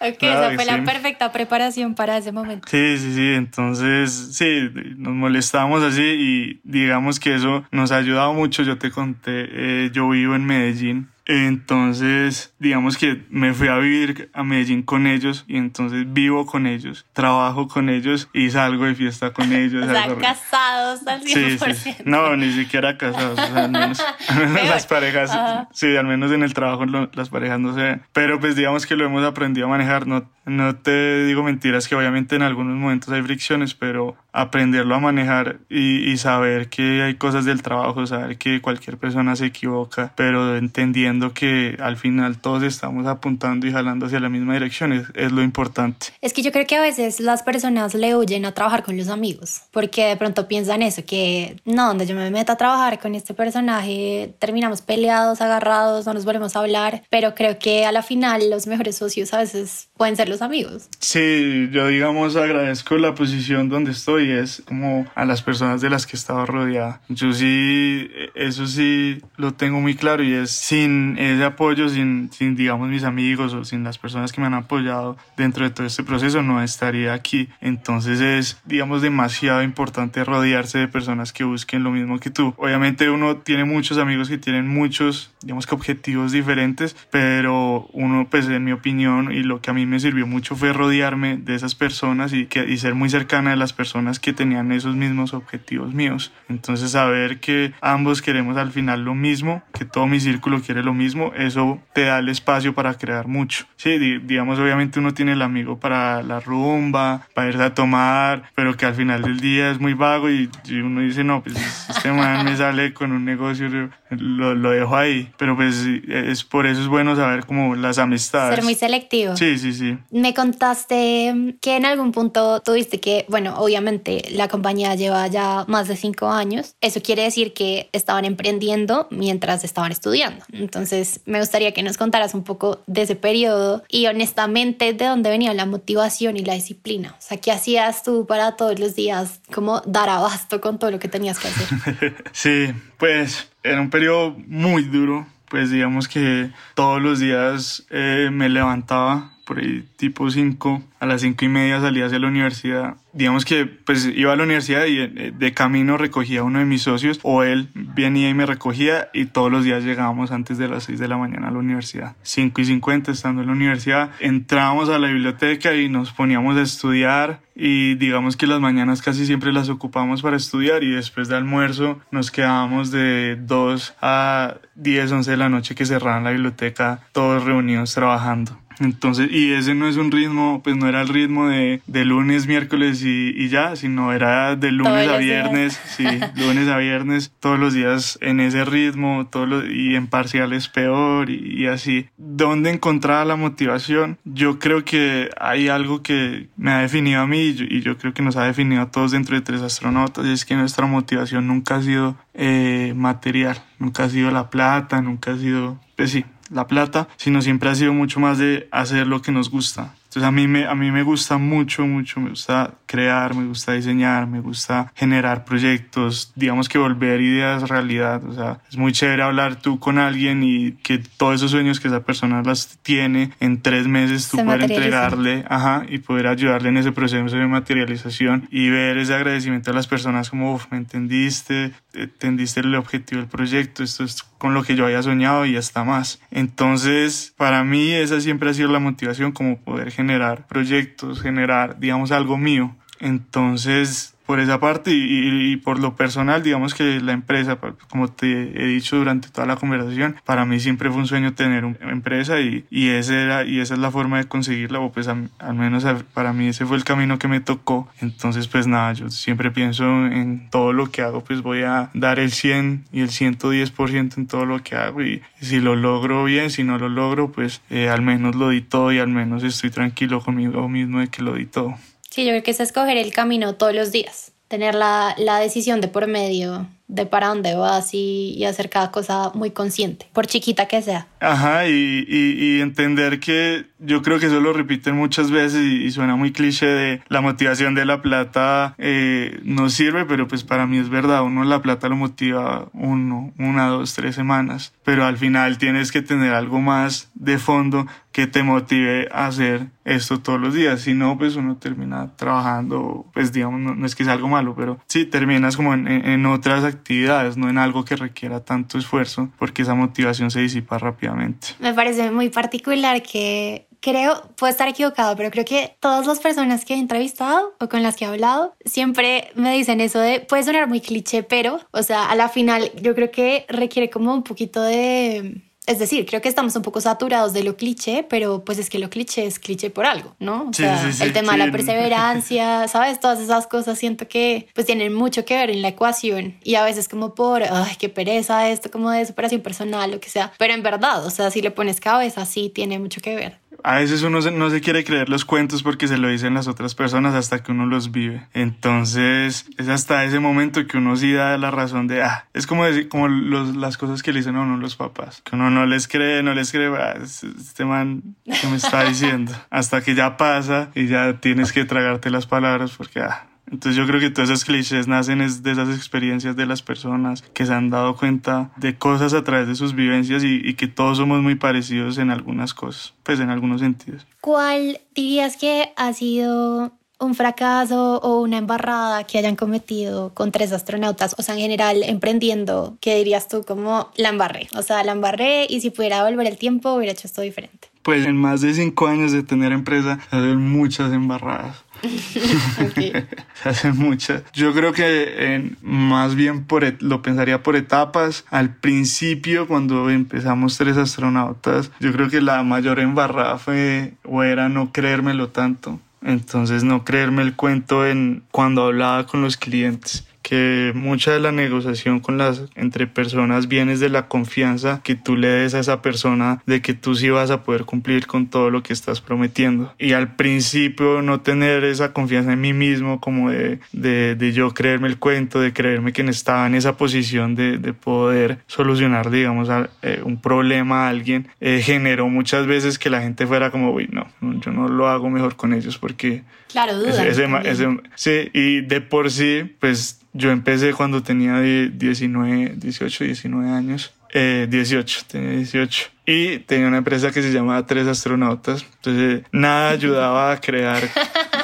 Ok, 0.00 0.20
esa 0.20 0.52
fue 0.54 0.64
la 0.64 0.82
perfecta 0.82 1.30
preparación 1.30 1.94
para 1.94 2.16
ese 2.16 2.32
momento. 2.32 2.66
Sí, 2.68 2.98
sí, 2.98 3.14
sí. 3.14 3.34
Entonces, 3.34 4.30
sí, 4.32 4.68
nos 4.96 5.14
molestábamos 5.14 5.84
así 5.84 6.02
y 6.02 6.60
digamos 6.64 7.20
que 7.20 7.36
eso 7.36 7.64
nos 7.70 7.92
ha 7.92 7.98
ayudado 7.98 8.34
mucho. 8.34 8.64
Yo 8.64 8.78
te 8.78 8.90
conté, 8.90 9.46
eh, 9.48 9.90
yo 9.92 10.08
vivo 10.08 10.34
en 10.34 10.44
Medellín 10.44 11.11
entonces, 11.24 12.52
digamos 12.58 12.98
que 12.98 13.24
me 13.30 13.54
fui 13.54 13.68
a 13.68 13.76
vivir 13.76 14.30
a 14.32 14.42
Medellín 14.42 14.82
con 14.82 15.06
ellos 15.06 15.44
y 15.46 15.56
entonces 15.56 16.12
vivo 16.12 16.46
con 16.46 16.66
ellos, 16.66 17.06
trabajo 17.12 17.68
con 17.68 17.88
ellos 17.88 18.28
y 18.32 18.50
salgo 18.50 18.84
de 18.86 18.94
fiesta 18.96 19.32
con 19.32 19.52
ellos. 19.52 19.86
O 19.86 19.90
sea, 19.90 20.16
casados 20.16 21.06
al 21.06 21.22
100%. 21.22 21.74
Sí, 21.74 21.74
sí. 21.74 21.96
No, 22.04 22.36
ni 22.36 22.52
siquiera 22.52 22.98
casados. 22.98 23.38
O 23.38 23.46
sea, 23.46 23.64
al 23.64 23.70
menos, 23.70 24.02
las 24.68 24.86
parejas, 24.86 25.38
sí, 25.72 25.96
al 25.96 26.06
menos 26.06 26.32
en 26.32 26.42
el 26.42 26.54
trabajo 26.54 26.84
las 26.86 27.28
parejas 27.28 27.60
no 27.60 27.74
se 27.74 27.82
ven. 27.82 28.02
Pero 28.12 28.40
pues 28.40 28.56
digamos 28.56 28.86
que 28.86 28.96
lo 28.96 29.04
hemos 29.04 29.24
aprendido 29.24 29.66
a 29.68 29.70
manejar. 29.70 30.08
No, 30.08 30.28
no 30.44 30.74
te 30.74 31.24
digo 31.24 31.44
mentiras 31.44 31.86
que 31.86 31.94
obviamente 31.94 32.34
en 32.34 32.42
algunos 32.42 32.76
momentos 32.76 33.10
hay 33.10 33.22
fricciones, 33.22 33.74
pero 33.74 34.16
aprenderlo 34.32 34.96
a 34.96 34.98
manejar 35.00 35.58
y, 35.68 36.10
y 36.10 36.16
saber 36.16 36.68
que 36.68 37.02
hay 37.02 37.14
cosas 37.14 37.44
del 37.44 37.62
trabajo, 37.62 38.04
saber 38.06 38.38
que 38.38 38.60
cualquier 38.60 38.96
persona 38.96 39.36
se 39.36 39.46
equivoca, 39.46 40.12
pero 40.16 40.56
entendiendo 40.56 41.11
que 41.34 41.76
al 41.80 41.96
final 41.96 42.38
todos 42.38 42.62
estamos 42.62 43.06
apuntando 43.06 43.66
y 43.66 43.72
jalando 43.72 44.06
hacia 44.06 44.20
la 44.20 44.28
misma 44.28 44.54
dirección, 44.54 44.92
es, 44.92 45.32
lo 45.32 45.42
importante. 45.42 46.08
Es 46.20 46.32
que 46.32 46.42
yo 46.42 46.52
creo 46.52 46.66
que 46.66 46.76
a 46.76 46.80
veces 46.80 47.20
las 47.20 47.42
personas 47.42 47.94
le 47.94 48.16
huyen 48.16 48.44
a 48.44 48.52
trabajar 48.52 48.82
con 48.82 48.96
los 48.96 49.08
amigos, 49.08 49.62
porque 49.70 50.06
de 50.06 50.16
pronto 50.16 50.48
piensan 50.48 50.82
eso, 50.82 51.04
que 51.04 51.56
no, 51.64 51.88
donde 51.88 52.06
yo 52.06 52.14
me 52.14 52.30
meto 52.30 52.52
a 52.52 52.56
trabajar 52.56 52.98
con 52.98 53.14
este 53.14 53.34
personaje, 53.34 54.34
terminamos 54.38 54.80
peleados, 54.80 55.40
agarrados, 55.40 56.06
no 56.06 56.14
nos 56.14 56.24
volvemos 56.24 56.56
a 56.56 56.60
hablar, 56.60 57.02
pero 57.10 57.34
creo 57.34 57.58
que 57.58 57.84
a 57.84 57.92
la 57.92 58.02
final 58.02 58.50
los 58.50 58.66
mejores 58.66 58.96
socios 58.96 59.32
a 59.34 59.38
veces 59.38 59.88
pueden 59.96 60.16
ser 60.16 60.28
los 60.28 60.42
amigos. 60.42 60.88
Sí, 60.98 61.68
yo 61.72 61.88
digamos 61.88 62.36
agradezco 62.36 62.96
la 62.96 63.14
posición 63.14 63.68
donde 63.68 63.92
estoy, 63.92 64.30
es 64.30 64.62
como 64.66 65.06
a 65.14 65.24
las 65.24 65.42
personas 65.42 65.80
de 65.80 65.90
las 65.90 66.06
que 66.06 66.16
he 66.16 66.18
estado 66.18 66.46
rodeada. 66.46 67.00
Yo 67.08 67.32
sí, 67.32 68.10
eso 68.34 68.66
sí 68.66 69.20
lo 69.36 69.54
tengo 69.54 69.80
muy 69.80 69.94
claro 69.94 70.22
y 70.22 70.32
es 70.34 70.50
sin 70.50 71.01
ese 71.18 71.44
apoyo, 71.44 71.88
sin, 71.88 72.30
sin, 72.32 72.56
digamos, 72.56 72.88
mis 72.88 73.04
amigos 73.04 73.54
o 73.54 73.64
sin 73.64 73.84
las 73.84 73.98
personas 73.98 74.32
que 74.32 74.40
me 74.40 74.46
han 74.46 74.54
apoyado 74.54 75.16
dentro 75.36 75.64
de 75.64 75.70
todo 75.70 75.86
este 75.86 76.02
proceso, 76.02 76.42
no 76.42 76.62
estaría 76.62 77.12
aquí. 77.12 77.48
Entonces 77.60 78.20
es, 78.20 78.60
digamos, 78.64 79.02
demasiado 79.02 79.62
importante 79.62 80.24
rodearse 80.24 80.78
de 80.78 80.88
personas 80.88 81.32
que 81.32 81.44
busquen 81.44 81.84
lo 81.84 81.90
mismo 81.90 82.18
que 82.18 82.30
tú. 82.30 82.54
Obviamente 82.56 83.10
uno 83.10 83.36
tiene 83.36 83.64
muchos 83.64 83.98
amigos 83.98 84.28
que 84.28 84.38
tienen 84.38 84.68
muchos, 84.68 85.32
digamos 85.42 85.66
que 85.66 85.74
objetivos 85.74 86.32
diferentes, 86.32 86.96
pero 87.10 87.88
uno, 87.92 88.26
pues 88.30 88.48
en 88.48 88.64
mi 88.64 88.72
opinión, 88.72 89.32
y 89.32 89.42
lo 89.42 89.60
que 89.60 89.70
a 89.70 89.74
mí 89.74 89.86
me 89.86 90.00
sirvió 90.00 90.26
mucho 90.26 90.56
fue 90.56 90.72
rodearme 90.72 91.36
de 91.36 91.54
esas 91.54 91.74
personas 91.74 92.32
y, 92.32 92.46
que, 92.46 92.64
y 92.64 92.78
ser 92.78 92.94
muy 92.94 93.10
cercana 93.10 93.50
de 93.50 93.56
las 93.56 93.72
personas 93.72 94.18
que 94.18 94.32
tenían 94.32 94.72
esos 94.72 94.94
mismos 94.96 95.34
objetivos 95.34 95.94
míos. 95.94 96.32
Entonces 96.48 96.92
saber 96.92 97.40
que 97.40 97.72
ambos 97.80 98.22
queremos 98.22 98.56
al 98.56 98.72
final 98.72 99.04
lo 99.04 99.14
mismo, 99.14 99.62
que 99.72 99.84
todo 99.84 100.06
mi 100.06 100.20
círculo 100.20 100.60
quiere 100.60 100.82
lo 100.82 100.91
mismo, 100.94 101.32
eso 101.36 101.80
te 101.92 102.02
da 102.02 102.18
el 102.18 102.28
espacio 102.28 102.74
para 102.74 102.94
crear 102.94 103.26
mucho. 103.26 103.66
Sí, 103.76 103.98
digamos, 103.98 104.58
obviamente 104.58 104.98
uno 104.98 105.14
tiene 105.14 105.32
el 105.32 105.42
amigo 105.42 105.78
para 105.78 106.22
la 106.22 106.40
rumba, 106.40 107.26
para 107.34 107.48
irse 107.48 107.62
a 107.62 107.74
tomar, 107.74 108.44
pero 108.54 108.76
que 108.76 108.86
al 108.86 108.94
final 108.94 109.22
del 109.22 109.40
día 109.40 109.70
es 109.70 109.80
muy 109.80 109.94
vago 109.94 110.30
y, 110.30 110.48
uno 110.70 111.00
dice, 111.00 111.24
no, 111.24 111.42
pues 111.42 111.56
este 111.88 112.12
man 112.12 112.44
me 112.44 112.56
sale 112.56 112.94
con 112.94 113.12
un 113.12 113.24
negocio, 113.24 113.68
lo, 114.10 114.54
lo, 114.54 114.70
dejo 114.70 114.96
ahí. 114.96 115.30
Pero 115.36 115.56
pues 115.56 115.86
es 116.08 116.44
por 116.44 116.66
eso 116.66 116.80
es 116.80 116.88
bueno 116.88 117.16
saber 117.16 117.46
como 117.46 117.74
las 117.74 117.98
amistades. 117.98 118.54
Ser 118.56 118.64
muy 118.64 118.74
selectivo. 118.74 119.36
Sí, 119.36 119.58
sí, 119.58 119.72
sí. 119.72 119.98
Me 120.10 120.34
contaste 120.34 121.56
que 121.60 121.76
en 121.76 121.86
algún 121.86 122.12
punto 122.12 122.60
tuviste 122.60 123.00
que, 123.00 123.24
bueno, 123.28 123.56
obviamente 123.56 124.22
la 124.32 124.48
compañía 124.48 124.94
lleva 124.94 125.26
ya 125.26 125.64
más 125.68 125.88
de 125.88 125.96
cinco 125.96 126.28
años. 126.28 126.74
Eso 126.80 127.00
quiere 127.02 127.22
decir 127.22 127.52
que 127.52 127.88
estaban 127.92 128.24
emprendiendo 128.24 129.08
mientras 129.10 129.64
estaban 129.64 129.92
estudiando. 129.92 130.44
Entonces, 130.52 130.81
entonces, 130.82 131.20
me 131.26 131.38
gustaría 131.38 131.72
que 131.72 131.82
nos 131.84 131.96
contaras 131.96 132.34
un 132.34 132.42
poco 132.42 132.82
de 132.88 133.02
ese 133.02 133.14
periodo 133.14 133.84
y 133.88 134.06
honestamente 134.06 134.92
de 134.92 135.06
dónde 135.06 135.30
venía 135.30 135.54
la 135.54 135.64
motivación 135.64 136.36
y 136.36 136.44
la 136.44 136.54
disciplina. 136.54 137.14
O 137.16 137.22
sea, 137.22 137.38
¿qué 137.38 137.52
hacías 137.52 138.02
tú 138.02 138.26
para 138.26 138.56
todos 138.56 138.80
los 138.80 138.96
días 138.96 139.40
como 139.54 139.80
dar 139.86 140.08
abasto 140.08 140.60
con 140.60 140.80
todo 140.80 140.90
lo 140.90 140.98
que 140.98 141.06
tenías 141.06 141.38
que 141.38 141.48
hacer? 141.48 142.16
sí, 142.32 142.74
pues 142.98 143.48
era 143.62 143.80
un 143.80 143.90
periodo 143.90 144.36
muy 144.48 144.82
duro. 144.82 145.26
Pues 145.48 145.70
digamos 145.70 146.08
que 146.08 146.50
todos 146.74 147.00
los 147.00 147.20
días 147.20 147.84
eh, 147.90 148.30
me 148.32 148.48
levantaba 148.48 149.36
por 149.44 149.58
ahí 149.58 149.84
tipo 149.96 150.30
5, 150.30 150.82
a 151.00 151.06
las 151.06 151.20
5 151.22 151.44
y 151.44 151.48
media 151.48 151.80
salía 151.80 152.06
hacia 152.06 152.18
la 152.18 152.28
universidad. 152.28 152.96
Digamos 153.12 153.44
que 153.44 153.66
pues 153.66 154.06
iba 154.06 154.32
a 154.32 154.36
la 154.36 154.44
universidad 154.44 154.86
y 154.86 155.00
eh, 155.00 155.32
de 155.36 155.52
camino 155.52 155.98
recogía 155.98 156.40
a 156.40 156.44
uno 156.44 156.60
de 156.60 156.64
mis 156.64 156.82
socios 156.82 157.18
o 157.22 157.42
él 157.42 157.68
venía 157.74 158.28
y 158.28 158.34
me 158.34 158.46
recogía 158.46 159.08
y 159.12 159.26
todos 159.26 159.50
los 159.50 159.64
días 159.64 159.84
llegábamos 159.84 160.30
antes 160.30 160.58
de 160.58 160.68
las 160.68 160.84
6 160.84 160.98
de 160.98 161.08
la 161.08 161.16
mañana 161.16 161.48
a 161.48 161.50
la 161.50 161.58
universidad. 161.58 162.16
5 162.22 162.60
y 162.60 162.64
50 162.64 163.12
estando 163.12 163.42
en 163.42 163.48
la 163.48 163.52
universidad, 163.52 164.10
entrábamos 164.20 164.88
a 164.88 164.98
la 164.98 165.08
biblioteca 165.08 165.74
y 165.74 165.88
nos 165.88 166.12
poníamos 166.12 166.56
a 166.56 166.62
estudiar 166.62 167.40
y 167.54 167.96
digamos 167.96 168.36
que 168.36 168.46
las 168.46 168.60
mañanas 168.60 169.02
casi 169.02 169.26
siempre 169.26 169.52
las 169.52 169.68
ocupamos 169.68 170.22
para 170.22 170.36
estudiar 170.36 170.84
y 170.84 170.90
después 170.90 171.28
de 171.28 171.36
almuerzo 171.36 172.00
nos 172.10 172.30
quedábamos 172.30 172.90
de 172.90 173.36
2 173.40 173.94
a 174.00 174.56
10, 174.76 175.12
11 175.12 175.30
de 175.30 175.36
la 175.36 175.48
noche 175.48 175.74
que 175.74 175.84
cerraban 175.84 176.24
la 176.24 176.30
biblioteca 176.30 177.00
todos 177.12 177.44
reunidos 177.44 177.92
trabajando. 177.94 178.58
Entonces, 178.80 179.30
y 179.30 179.52
ese 179.52 179.74
no 179.74 179.86
es 179.88 179.96
un 179.96 180.10
ritmo, 180.10 180.60
pues 180.62 180.76
no 180.76 180.88
era 180.88 181.02
el 181.02 181.08
ritmo 181.08 181.48
de, 181.48 181.82
de 181.86 182.04
lunes, 182.04 182.46
miércoles 182.46 183.02
y, 183.02 183.30
y, 183.36 183.48
ya, 183.48 183.76
sino 183.76 184.12
era 184.12 184.56
de 184.56 184.72
lunes 184.72 185.08
a 185.08 185.16
viernes, 185.18 185.80
sí, 185.96 186.06
lunes 186.36 186.68
a 186.68 186.78
viernes, 186.78 187.32
todos 187.40 187.58
los 187.58 187.74
días 187.74 188.18
en 188.20 188.40
ese 188.40 188.64
ritmo, 188.64 189.26
todos 189.30 189.48
los, 189.48 189.64
y 189.68 189.94
en 189.94 190.06
parciales 190.06 190.68
peor 190.68 191.30
y, 191.30 191.62
y, 191.62 191.66
así. 191.66 192.06
¿Dónde 192.16 192.70
encontraba 192.70 193.24
la 193.24 193.36
motivación? 193.36 194.18
Yo 194.24 194.58
creo 194.58 194.84
que 194.84 195.30
hay 195.40 195.68
algo 195.68 196.02
que 196.02 196.48
me 196.56 196.72
ha 196.72 196.78
definido 196.78 197.20
a 197.20 197.26
mí 197.26 197.40
y 197.40 197.54
yo, 197.54 197.64
y 197.68 197.80
yo 197.80 197.98
creo 197.98 198.14
que 198.14 198.22
nos 198.22 198.36
ha 198.36 198.44
definido 198.44 198.82
a 198.82 198.90
todos 198.90 199.12
dentro 199.12 199.36
de 199.36 199.42
tres 199.42 199.62
astronautas, 199.62 200.26
y 200.26 200.32
es 200.32 200.44
que 200.44 200.56
nuestra 200.56 200.86
motivación 200.86 201.46
nunca 201.46 201.76
ha 201.76 201.82
sido 201.82 202.16
eh, 202.34 202.92
material, 202.96 203.62
nunca 203.78 204.04
ha 204.04 204.08
sido 204.08 204.30
la 204.30 204.50
plata, 204.50 205.00
nunca 205.02 205.32
ha 205.32 205.36
sido, 205.36 205.80
pues 205.96 206.10
sí, 206.10 206.24
la 206.52 206.66
plata, 206.66 207.08
sino 207.16 207.42
siempre 207.42 207.70
ha 207.70 207.74
sido 207.74 207.92
mucho 207.92 208.20
más 208.20 208.38
de 208.38 208.68
hacer 208.70 209.06
lo 209.06 209.22
que 209.22 209.32
nos 209.32 209.50
gusta. 209.50 209.94
Entonces 210.12 210.28
a 210.28 210.30
mí 210.30 210.46
me, 210.46 210.66
a 210.66 210.74
mí 210.74 210.90
me 210.90 211.02
gusta 211.02 211.38
mucho, 211.38 211.86
mucho, 211.86 212.20
me 212.20 212.28
gusta 212.28 212.74
crear, 212.84 213.34
me 213.34 213.46
gusta 213.46 213.72
diseñar, 213.72 214.26
me 214.26 214.40
gusta 214.40 214.92
generar 214.94 215.46
proyectos, 215.46 216.34
digamos 216.36 216.68
que 216.68 216.76
volver 216.76 217.22
ideas 217.22 217.66
realidad. 217.66 218.22
O 218.26 218.34
sea, 218.34 218.60
es 218.68 218.76
muy 218.76 218.92
chévere 218.92 219.22
hablar 219.22 219.56
tú 219.56 219.78
con 219.78 219.98
alguien 219.98 220.42
y 220.42 220.72
que 220.72 220.98
todos 220.98 221.36
esos 221.36 221.52
sueños 221.52 221.80
que 221.80 221.88
esa 221.88 222.04
persona 222.04 222.42
las 222.42 222.78
tiene 222.82 223.30
en 223.40 223.62
tres 223.62 223.88
meses 223.88 224.28
tú 224.28 224.36
poder 224.36 224.64
entregarle, 224.64 225.46
ajá, 225.48 225.86
y 225.88 225.96
poder 226.00 226.26
ayudarle 226.26 226.68
en 226.68 226.76
ese 226.76 226.92
proceso 226.92 227.34
de 227.34 227.46
materialización 227.46 228.48
y 228.50 228.68
ver 228.68 228.98
ese 228.98 229.14
agradecimiento 229.14 229.70
a 229.70 229.74
las 229.74 229.86
personas 229.86 230.28
como, 230.28 230.60
me 230.70 230.76
entendiste, 230.76 231.72
entendiste 231.94 232.60
el 232.60 232.74
objetivo 232.74 233.22
del 233.22 233.30
proyecto, 233.30 233.82
esto 233.82 234.04
es 234.04 234.22
con 234.22 234.52
lo 234.52 234.64
que 234.64 234.74
yo 234.74 234.84
había 234.84 235.00
soñado 235.02 235.46
y 235.46 235.56
hasta 235.56 235.84
más. 235.84 236.20
Entonces, 236.32 237.32
para 237.36 237.64
mí 237.64 237.92
esa 237.92 238.20
siempre 238.20 238.50
ha 238.50 238.54
sido 238.54 238.70
la 238.70 238.80
motivación 238.80 239.32
como 239.32 239.56
poder 239.58 239.90
generar 239.90 240.01
generar 240.02 240.48
proyectos, 240.48 241.22
generar, 241.22 241.78
digamos, 241.78 242.10
algo 242.10 242.36
mío. 242.36 242.74
Entonces, 242.98 244.14
por 244.32 244.40
esa 244.40 244.58
parte 244.60 244.90
y, 244.92 245.52
y, 245.52 245.56
por 245.58 245.78
lo 245.78 245.94
personal, 245.94 246.42
digamos 246.42 246.72
que 246.72 247.02
la 247.02 247.12
empresa, 247.12 247.58
como 247.90 248.08
te 248.08 248.26
he 248.58 248.66
dicho 248.66 248.96
durante 248.96 249.28
toda 249.28 249.46
la 249.46 249.56
conversación, 249.56 250.16
para 250.24 250.46
mí 250.46 250.58
siempre 250.58 250.88
fue 250.88 251.00
un 251.00 251.06
sueño 251.06 251.34
tener 251.34 251.66
una 251.66 251.90
empresa 251.90 252.40
y, 252.40 252.64
y, 252.70 252.88
ese 252.88 253.24
era, 253.24 253.44
y 253.44 253.60
esa 253.60 253.74
es 253.74 253.80
la 253.80 253.90
forma 253.90 254.16
de 254.16 254.24
conseguirla, 254.24 254.80
o 254.80 254.90
pues 254.90 255.06
al 255.06 255.28
menos 255.54 255.84
para 256.14 256.32
mí 256.32 256.46
ese 256.46 256.64
fue 256.64 256.78
el 256.78 256.84
camino 256.84 257.18
que 257.18 257.28
me 257.28 257.42
tocó. 257.42 257.90
Entonces, 258.00 258.48
pues 258.48 258.66
nada, 258.66 258.94
yo 258.94 259.10
siempre 259.10 259.50
pienso 259.50 259.84
en 260.06 260.48
todo 260.48 260.72
lo 260.72 260.90
que 260.90 261.02
hago, 261.02 261.22
pues 261.22 261.42
voy 261.42 261.64
a 261.64 261.90
dar 261.92 262.18
el 262.18 262.32
100 262.32 262.86
y 262.90 263.02
el 263.02 263.10
110% 263.10 264.16
en 264.16 264.26
todo 264.26 264.46
lo 264.46 264.62
que 264.62 264.76
hago 264.76 265.02
y 265.02 265.20
si 265.42 265.60
lo 265.60 265.76
logro 265.76 266.24
bien, 266.24 266.48
si 266.48 266.64
no 266.64 266.78
lo 266.78 266.88
logro, 266.88 267.30
pues 267.30 267.60
eh, 267.68 267.90
al 267.90 268.00
menos 268.00 268.34
lo 268.34 268.48
di 268.48 268.62
todo 268.62 268.92
y 268.92 268.98
al 268.98 269.08
menos 269.08 269.44
estoy 269.44 269.68
tranquilo 269.68 270.22
conmigo 270.22 270.70
mismo 270.70 271.00
de 271.00 271.08
que 271.08 271.20
lo 271.20 271.34
di 271.34 271.44
todo. 271.44 271.76
Sí, 272.12 272.26
yo 272.26 272.32
creo 272.32 272.42
que 272.42 272.50
es 272.50 272.60
escoger 272.60 272.98
el 272.98 273.10
camino 273.10 273.54
todos 273.54 273.74
los 273.74 273.90
días, 273.90 274.32
tener 274.48 274.74
la, 274.74 275.14
la 275.16 275.38
decisión 275.38 275.80
de 275.80 275.88
por 275.88 276.08
medio 276.08 276.68
de 276.92 277.06
para 277.06 277.28
dónde 277.28 277.54
vas 277.54 277.94
y, 277.94 278.34
y, 278.36 278.44
hacer 278.44 278.68
cada 278.68 278.90
cosa 278.90 279.30
muy 279.34 279.50
consciente, 279.50 280.06
por 280.12 280.26
chiquita 280.26 280.66
que 280.66 280.82
sea. 280.82 281.06
Ajá, 281.20 281.66
y, 281.66 282.04
y, 282.06 282.34
y, 282.38 282.60
entender 282.60 283.18
que 283.18 283.64
yo 283.78 284.02
creo 284.02 284.18
que 284.18 284.26
eso 284.26 284.40
lo 284.40 284.52
repiten 284.52 284.94
muchas 284.94 285.30
veces 285.30 285.64
y, 285.64 285.90
suena 285.90 286.16
muy 286.16 286.32
cliché 286.32 286.66
de 286.66 287.02
la 287.08 287.22
motivación 287.22 287.74
de 287.74 287.86
la 287.86 288.02
plata 288.02 288.74
eh, 288.76 289.40
no 289.42 289.70
sirve, 289.70 290.04
pero 290.04 290.28
pues 290.28 290.44
para 290.44 290.66
mí 290.66 290.78
es 290.78 290.90
verdad, 290.90 291.22
uno 291.22 291.44
la 291.44 291.62
plata 291.62 291.88
lo 291.88 291.96
motiva 291.96 292.68
uno, 292.74 293.32
una, 293.38 293.68
dos, 293.68 293.94
tres 293.94 294.14
semanas, 294.14 294.74
pero 294.84 295.06
al 295.06 295.16
final 295.16 295.56
tienes 295.56 295.92
que 295.92 296.02
tener 296.02 296.34
algo 296.34 296.60
más 296.60 297.10
de 297.14 297.38
fondo 297.38 297.86
que 298.12 298.26
te 298.26 298.42
motive 298.42 299.08
a 299.10 299.26
hacer 299.26 299.68
esto 299.84 300.20
todos 300.20 300.38
los 300.38 300.52
días, 300.52 300.82
si 300.82 300.92
no, 300.92 301.16
pues 301.16 301.36
uno 301.36 301.56
termina 301.56 302.14
trabajando, 302.16 303.06
pues 303.14 303.32
digamos, 303.32 303.60
no, 303.60 303.74
no 303.74 303.86
es 303.86 303.94
que 303.94 304.04
sea 304.04 304.12
algo 304.12 304.28
malo, 304.28 304.54
pero 304.54 304.78
sí, 304.86 305.06
terminas 305.06 305.56
como 305.56 305.72
en, 305.72 305.88
en 305.88 306.26
otras 306.26 306.62
actividades 306.64 306.81
actividades, 306.82 307.36
no 307.36 307.48
en 307.48 307.58
algo 307.58 307.84
que 307.84 307.96
requiera 307.96 308.44
tanto 308.44 308.78
esfuerzo, 308.78 309.30
porque 309.38 309.62
esa 309.62 309.74
motivación 309.74 310.30
se 310.30 310.40
disipa 310.40 310.78
rápidamente. 310.78 311.48
Me 311.60 311.72
parece 311.72 312.10
muy 312.10 312.28
particular 312.28 313.02
que 313.02 313.68
creo, 313.80 314.30
puedo 314.36 314.50
estar 314.50 314.68
equivocado, 314.68 315.16
pero 315.16 315.30
creo 315.30 315.44
que 315.44 315.76
todas 315.80 316.06
las 316.06 316.20
personas 316.20 316.64
que 316.64 316.74
he 316.74 316.78
entrevistado 316.78 317.54
o 317.60 317.68
con 317.68 317.82
las 317.82 317.96
que 317.96 318.04
he 318.04 318.08
hablado 318.08 318.54
siempre 318.64 319.30
me 319.34 319.52
dicen 319.54 319.80
eso 319.80 319.98
de, 319.98 320.20
puede 320.20 320.44
sonar 320.44 320.68
muy 320.68 320.80
cliché, 320.80 321.22
pero, 321.22 321.58
o 321.72 321.82
sea, 321.82 322.10
a 322.10 322.14
la 322.14 322.28
final 322.28 322.70
yo 322.80 322.94
creo 322.94 323.10
que 323.10 323.44
requiere 323.48 323.90
como 323.90 324.14
un 324.14 324.22
poquito 324.22 324.62
de 324.62 325.42
es 325.66 325.78
decir, 325.78 326.06
creo 326.06 326.20
que 326.20 326.28
estamos 326.28 326.56
un 326.56 326.62
poco 326.62 326.80
saturados 326.80 327.32
de 327.32 327.44
lo 327.44 327.56
cliché, 327.56 328.04
pero 328.08 328.44
pues 328.44 328.58
es 328.58 328.68
que 328.68 328.80
lo 328.80 328.90
cliché 328.90 329.26
es 329.26 329.38
cliché 329.38 329.70
por 329.70 329.86
algo, 329.86 330.16
¿no? 330.18 330.48
O 330.48 330.52
sea, 330.52 330.82
sí, 330.82 330.92
sí, 330.92 331.02
el 331.04 331.12
tema 331.12 331.32
de 331.32 331.38
la 331.38 331.52
perseverancia, 331.52 332.66
¿sabes? 332.68 332.98
Todas 332.98 333.20
esas 333.20 333.46
cosas 333.46 333.78
siento 333.78 334.08
que 334.08 334.48
pues 334.54 334.66
tienen 334.66 334.92
mucho 334.92 335.24
que 335.24 335.36
ver 335.36 335.50
en 335.50 335.62
la 335.62 335.68
ecuación 335.68 336.36
y 336.42 336.56
a 336.56 336.64
veces 336.64 336.88
como 336.88 337.14
por, 337.14 337.44
ay, 337.44 337.76
qué 337.78 337.88
pereza 337.88 338.50
esto, 338.50 338.70
como 338.70 338.90
de 338.90 339.06
superación 339.06 339.40
personal, 339.40 339.92
lo 339.92 340.00
que 340.00 340.10
sea. 340.10 340.32
Pero 340.36 340.52
en 340.52 340.62
verdad, 340.62 341.06
o 341.06 341.10
sea, 341.10 341.30
si 341.30 341.40
le 341.42 341.52
pones 341.52 341.80
cabeza, 341.80 342.26
sí 342.26 342.50
tiene 342.52 342.80
mucho 342.80 343.00
que 343.00 343.14
ver 343.14 343.41
a 343.64 343.76
veces 343.76 344.02
uno 344.02 344.20
no 344.20 344.50
se 344.50 344.60
quiere 344.60 344.84
creer 344.84 345.08
los 345.08 345.24
cuentos 345.24 345.62
porque 345.62 345.88
se 345.88 345.98
lo 345.98 346.08
dicen 346.08 346.34
las 346.34 346.48
otras 346.48 346.74
personas 346.74 347.14
hasta 347.14 347.42
que 347.42 347.52
uno 347.52 347.66
los 347.66 347.92
vive. 347.92 348.26
Entonces 348.32 349.46
es 349.58 349.68
hasta 349.68 350.04
ese 350.04 350.20
momento 350.20 350.66
que 350.66 350.78
uno 350.78 350.96
sí 350.96 351.12
da 351.12 351.36
la 351.38 351.50
razón 351.50 351.86
de, 351.86 352.02
ah, 352.02 352.26
es 352.34 352.46
como, 352.46 352.64
decir, 352.64 352.88
como 352.88 353.08
los, 353.08 353.56
las 353.56 353.76
cosas 353.76 354.02
que 354.02 354.12
le 354.12 354.20
dicen 354.20 354.36
a 354.36 354.42
uno 354.42 354.56
los 354.56 354.76
papás, 354.76 355.22
que 355.22 355.36
uno 355.36 355.50
no 355.50 355.66
les 355.66 355.88
cree, 355.88 356.22
no 356.22 356.34
les 356.34 356.52
cree, 356.52 356.68
ah, 356.76 356.96
este 357.02 357.64
man 357.64 358.16
que 358.24 358.46
me 358.48 358.56
está 358.56 358.84
diciendo, 358.84 359.32
hasta 359.50 359.82
que 359.82 359.94
ya 359.94 360.16
pasa 360.16 360.70
y 360.74 360.86
ya 360.86 361.20
tienes 361.20 361.52
que 361.52 361.64
tragarte 361.64 362.10
las 362.10 362.26
palabras 362.26 362.72
porque, 362.76 363.00
ah, 363.00 363.26
entonces 363.52 363.76
yo 363.76 363.86
creo 363.86 364.00
que 364.00 364.10
todos 364.10 364.30
esos 364.30 364.44
clichés 364.44 364.88
nacen 364.88 365.18
de 365.18 365.52
esas 365.52 365.68
experiencias 365.68 366.34
de 366.36 366.46
las 366.46 366.62
personas 366.62 367.22
que 367.34 367.44
se 367.44 367.52
han 367.52 367.68
dado 367.68 367.96
cuenta 367.96 368.50
de 368.56 368.76
cosas 368.76 369.12
a 369.12 369.22
través 369.22 369.46
de 369.46 369.54
sus 369.54 369.74
vivencias 369.74 370.24
y, 370.24 370.40
y, 370.42 370.54
que 370.54 370.68
todos 370.68 370.96
somos 370.96 371.20
muy 371.20 371.34
parecidos 371.34 371.98
en 371.98 372.10
algunas 372.10 372.54
cosas, 372.54 372.94
pues 373.02 373.20
en 373.20 373.28
algunos 373.28 373.60
sentidos. 373.60 374.06
¿Cuál 374.22 374.80
dirías 374.94 375.36
que 375.36 375.70
ha 375.76 375.92
sido 375.92 376.72
un 376.98 377.14
fracaso 377.14 377.98
o 377.98 378.22
una 378.22 378.38
embarrada 378.38 379.04
que 379.04 379.18
hayan 379.18 379.36
cometido 379.36 380.14
con 380.14 380.32
tres 380.32 380.52
astronautas? 380.52 381.14
O 381.18 381.22
sea, 381.22 381.34
en 381.34 381.42
general, 381.42 381.82
emprendiendo, 381.82 382.78
¿qué 382.80 382.96
dirías 382.96 383.28
tú 383.28 383.44
como 383.46 383.90
la 383.96 384.08
embarré? 384.08 384.48
O 384.56 384.62
sea, 384.62 384.82
la 384.82 384.92
embarré 384.92 385.46
y 385.48 385.60
si 385.60 385.70
pudiera 385.70 386.02
volver 386.04 386.26
el 386.26 386.38
tiempo 386.38 386.72
hubiera 386.72 386.92
hecho 386.92 387.06
esto 387.06 387.20
diferente. 387.20 387.68
Pues 387.82 388.06
en 388.06 388.16
más 388.16 388.40
de 388.40 388.54
cinco 388.54 388.86
años 388.86 389.12
de 389.12 389.24
tener 389.24 389.52
empresa, 389.52 389.98
hay 390.10 390.36
muchas 390.36 390.92
embarradas 390.92 391.64
okay. 392.70 392.92
Se 393.42 393.48
hacen 393.48 393.76
muchas. 393.76 394.22
Yo 394.32 394.52
creo 394.52 394.72
que 394.72 395.34
en, 395.34 395.56
más 395.62 396.14
bien 396.14 396.44
por, 396.44 396.64
lo 396.82 397.02
pensaría 397.02 397.42
por 397.42 397.56
etapas. 397.56 398.24
Al 398.30 398.54
principio, 398.54 399.46
cuando 399.46 399.90
empezamos 399.90 400.58
tres 400.58 400.76
astronautas, 400.76 401.70
yo 401.80 401.92
creo 401.92 402.08
que 402.08 402.20
la 402.20 402.42
mayor 402.42 402.78
embarrada 402.78 403.38
fue 403.38 403.94
o 404.04 404.22
era 404.22 404.48
no 404.48 404.72
creérmelo 404.72 405.28
tanto. 405.28 405.80
Entonces 406.02 406.64
no 406.64 406.84
creerme 406.84 407.22
el 407.22 407.34
cuento 407.34 407.86
en 407.86 408.24
cuando 408.30 408.64
hablaba 408.64 409.06
con 409.06 409.22
los 409.22 409.36
clientes 409.36 410.04
que 410.22 410.72
mucha 410.74 411.12
de 411.12 411.20
la 411.20 411.32
negociación 411.32 412.00
con 412.00 412.18
las 412.18 412.44
entre 412.54 412.86
personas 412.86 413.48
viene 413.48 413.76
de 413.76 413.88
la 413.88 414.08
confianza 414.08 414.80
que 414.84 414.94
tú 414.94 415.16
le 415.16 415.28
des 415.28 415.54
a 415.54 415.60
esa 415.60 415.82
persona 415.82 416.42
de 416.46 416.62
que 416.62 416.74
tú 416.74 416.94
sí 416.94 417.10
vas 417.10 417.30
a 417.30 417.42
poder 417.42 417.64
cumplir 417.64 418.06
con 418.06 418.28
todo 418.28 418.50
lo 418.50 418.62
que 418.62 418.72
estás 418.72 419.00
prometiendo. 419.00 419.74
Y 419.78 419.92
al 419.92 420.14
principio 420.14 421.02
no 421.02 421.20
tener 421.20 421.64
esa 421.64 421.92
confianza 421.92 422.32
en 422.32 422.40
mí 422.40 422.52
mismo 422.52 423.00
como 423.00 423.30
de, 423.30 423.58
de, 423.72 424.14
de 424.14 424.32
yo 424.32 424.52
creerme 424.54 424.88
el 424.88 424.98
cuento, 424.98 425.40
de 425.40 425.52
creerme 425.52 425.92
que 425.92 426.02
estaba 426.12 426.46
en 426.46 426.54
esa 426.54 426.76
posición 426.76 427.34
de, 427.34 427.58
de 427.58 427.72
poder 427.72 428.38
solucionar, 428.46 429.10
digamos, 429.10 429.48
a, 429.48 429.70
eh, 429.82 430.00
un 430.04 430.20
problema 430.20 430.86
a 430.86 430.88
alguien, 430.88 431.28
eh, 431.40 431.60
generó 431.62 432.08
muchas 432.08 432.46
veces 432.46 432.78
que 432.78 432.90
la 432.90 433.00
gente 433.00 433.26
fuera 433.26 433.50
como, 433.50 433.72
uy, 433.72 433.88
no, 433.90 434.06
yo 434.40 434.52
no 434.52 434.68
lo 434.68 434.88
hago 434.88 435.10
mejor 435.10 435.36
con 435.36 435.52
ellos 435.52 435.78
porque... 435.78 436.22
Claro, 436.48 436.78
duda. 436.78 437.06
Ese, 437.06 437.24
ese, 437.44 437.68
sí, 437.94 438.30
y 438.34 438.60
de 438.60 438.82
por 438.82 439.10
sí, 439.10 439.56
pues 439.58 440.02
yo 440.12 440.30
empecé 440.30 440.72
cuando 440.72 441.02
tenía 441.02 441.40
19, 441.40 442.54
18, 442.56 443.04
19 443.04 443.50
años. 443.50 443.92
Eh, 444.14 444.46
18, 444.48 445.04
tenía 445.08 445.30
18. 445.30 445.88
Y 446.04 446.38
tenía 446.40 446.66
una 446.66 446.78
empresa 446.78 447.12
que 447.12 447.22
se 447.22 447.32
llamaba 447.32 447.64
Tres 447.64 447.86
Astronautas. 447.86 448.66
Entonces, 448.76 449.22
nada 449.32 449.70
ayudaba 449.72 450.32
a 450.32 450.40
crear, 450.40 450.82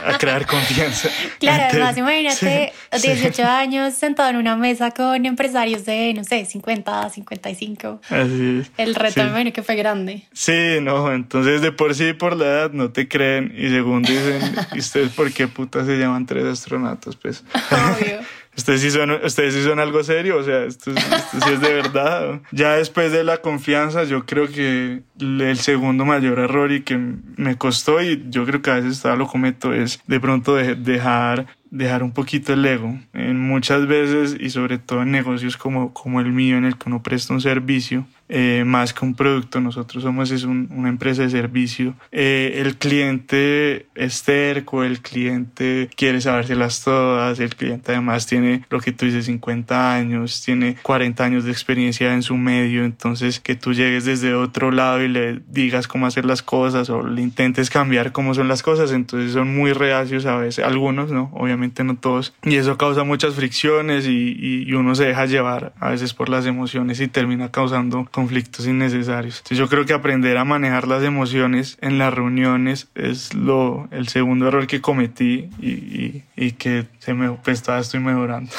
a 0.05 0.19
crear 0.19 0.45
confianza. 0.47 1.09
Claro, 1.39 1.65
además, 1.71 1.97
imagínate, 1.97 2.73
18 3.01 3.45
años 3.45 3.95
sentado 3.95 4.31
en 4.31 4.37
una 4.37 4.57
mesa 4.57 4.91
con 4.91 5.25
empresarios 5.25 5.85
de, 5.85 6.13
no 6.15 6.25
sé, 6.25 6.45
50, 6.45 7.09
55. 7.11 8.01
Así 8.11 8.61
es. 8.61 8.71
El 8.77 8.97
reto, 8.97 9.23
me 9.23 9.31
imagino 9.31 9.53
que 9.53 9.63
fue 9.63 9.77
grande. 9.77 10.25
Sí, 10.33 10.79
no, 10.83 11.13
entonces 11.13 11.63
de 11.63 11.71
por 11.71 11.95
sí, 11.95 12.13
por 12.13 12.37
la 12.37 12.45
edad, 12.47 12.73
no 12.73 12.91
te 12.91 13.07
creen. 13.07 13.55
Y 13.57 13.69
segundo 13.69 14.11
dicen, 14.11 14.57
¿y 14.75 14.81
ustedes 14.81 15.13
por 15.13 15.33
qué 15.33 15.47
puta 15.47 15.85
se 15.87 15.97
llaman 15.97 16.27
Tres 16.27 16.45
Astronautas? 16.45 17.15
Pues. 17.15 17.45
Obvio. 17.71 18.19
¿Ustedes 18.59 18.81
sí, 18.81 18.91
son, 18.91 19.13
¿Ustedes 19.13 19.55
sí 19.55 19.63
son 19.63 19.79
algo 19.79 20.03
serio? 20.03 20.37
O 20.37 20.43
sea, 20.43 20.65
esto, 20.65 20.93
sí 20.93 21.53
es 21.53 21.61
de 21.61 21.73
verdad. 21.75 22.41
Ya 22.51 22.73
después 22.73 23.13
de 23.13 23.23
la 23.23 23.37
confianza, 23.39 24.03
yo 24.03 24.27
creo 24.27 24.49
que 24.49 25.03
el 25.21 25.59
segundo 25.59 26.05
mayor 26.05 26.41
error 26.41 26.73
y 26.73 26.83
que 26.83 26.99
me 27.37 27.57
costó, 27.57 28.03
y 28.03 28.25
yo 28.31 28.45
creo 28.45 28.61
que 28.61 28.71
a 28.71 28.75
veces 28.75 29.01
todavía 29.01 29.25
lo 29.25 29.31
cometo, 29.31 29.73
es 29.73 30.03
de 30.09 30.19
pronto 30.19 30.57
de 30.57 30.75
dejar 30.75 31.47
dejar 31.71 32.03
un 32.03 32.13
poquito 32.13 32.53
el 32.53 32.65
ego. 32.65 32.99
En 33.13 33.39
muchas 33.39 33.87
veces, 33.87 34.37
y 34.39 34.51
sobre 34.51 34.79
todo 34.79 35.03
en 35.03 35.13
negocios 35.13 35.57
como, 35.57 35.93
como 35.93 36.21
el 36.21 36.33
mío, 36.33 36.57
en 36.57 36.65
el 36.65 36.77
que 36.77 36.89
uno 36.89 37.03
presta 37.03 37.35
un 37.35 37.41
servicio, 37.41 38.07
eh, 38.29 38.65
más 38.67 38.93
que 38.93 39.05
un 39.05 39.15
producto, 39.15 39.61
nosotros 39.61 40.03
somos 40.03 40.31
es 40.31 40.45
una 40.45 40.89
empresa 40.89 41.23
de 41.23 41.31
servicio. 41.31 41.95
Eh, 42.13 42.61
el 42.65 42.77
cliente 42.77 43.87
es 43.95 44.23
terco, 44.23 44.85
el 44.85 45.01
cliente 45.01 45.89
quiere 45.97 46.21
sabérselas 46.21 46.85
todas, 46.85 47.41
el 47.41 47.55
cliente 47.57 47.93
además 47.93 48.27
tiene 48.27 48.65
lo 48.71 48.81
que 48.81 48.93
tú 48.93 49.07
dices, 49.07 49.27
50 49.27 49.95
años, 49.95 50.43
tiene 50.45 50.77
40 50.83 51.25
años 51.25 51.45
de 51.45 51.53
experiencia 51.53 52.13
en 52.13 52.23
su 52.23 52.37
medio, 52.37 52.85
entonces 52.85 53.41
que 53.41 53.55
tú 53.55 53.73
llegues 53.73 54.05
desde 54.05 54.35
otro 54.35 54.71
lado 54.71 55.03
y 55.03 55.09
le 55.09 55.41
digas 55.49 55.89
cómo 55.89 56.07
hacer 56.07 56.25
las 56.25 56.43
cosas 56.43 56.91
o 56.91 57.07
le 57.07 57.23
intentes 57.23 57.71
cambiar 57.71 58.13
cómo 58.13 58.35
son 58.35 58.49
las 58.49 58.63
cosas, 58.63 58.93
entonces 58.93 59.33
son 59.33 59.57
muy 59.57 59.73
reacios 59.73 60.27
a 60.27 60.37
veces, 60.37 60.65
algunos, 60.65 61.11
¿no? 61.11 61.31
Obviamente 61.35 61.85
no 61.85 61.97
todos, 61.97 62.35
y 62.43 62.57
eso 62.57 62.77
causa 62.77 63.05
muchas 63.05 63.35
fricciones 63.35 64.07
y, 64.07 64.65
y 64.67 64.73
uno 64.75 64.95
se 64.95 65.07
deja 65.07 65.27
llevar 65.27 65.73
a 65.81 65.91
veces 65.91 66.15
por 66.15 66.29
las 66.29 66.47
emociones 66.47 67.01
y 67.01 67.09
termina 67.09 67.51
causando 67.51 68.07
conflictos 68.19 68.67
innecesarios. 68.67 69.37
Entonces 69.37 69.59
yo 69.59 69.69
creo 69.69 69.87
que 69.87 69.93
aprender 69.93 70.39
a 70.39 70.45
manejar 70.45 70.89
las 70.89 71.05
emociones 71.05 71.79
en 71.81 71.99
las 71.99 72.13
reuniones 72.13 72.89
es 72.97 73.33
lo, 73.33 73.87
el 73.93 74.09
segundo 74.09 74.49
error 74.49 74.67
que 74.67 74.81
cometí 74.81 75.49
y, 75.61 75.69
y, 75.69 76.25
y 76.35 76.51
que 76.53 76.87
se 76.99 77.15
me, 77.15 77.31
pues 77.31 77.63
todavía 77.63 77.83
estoy 77.83 78.01
mejorando. 78.01 78.51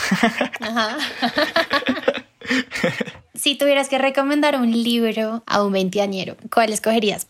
Ajá. 0.62 0.96
si 3.40 3.56
tuvieras 3.56 3.88
que 3.88 3.98
recomendar 3.98 4.56
un 4.56 4.72
libro 4.72 5.44
a 5.46 5.64
un 5.64 5.72
veinteañero, 5.72 6.36
¿cuál 6.52 6.74
escogerías? 6.74 7.28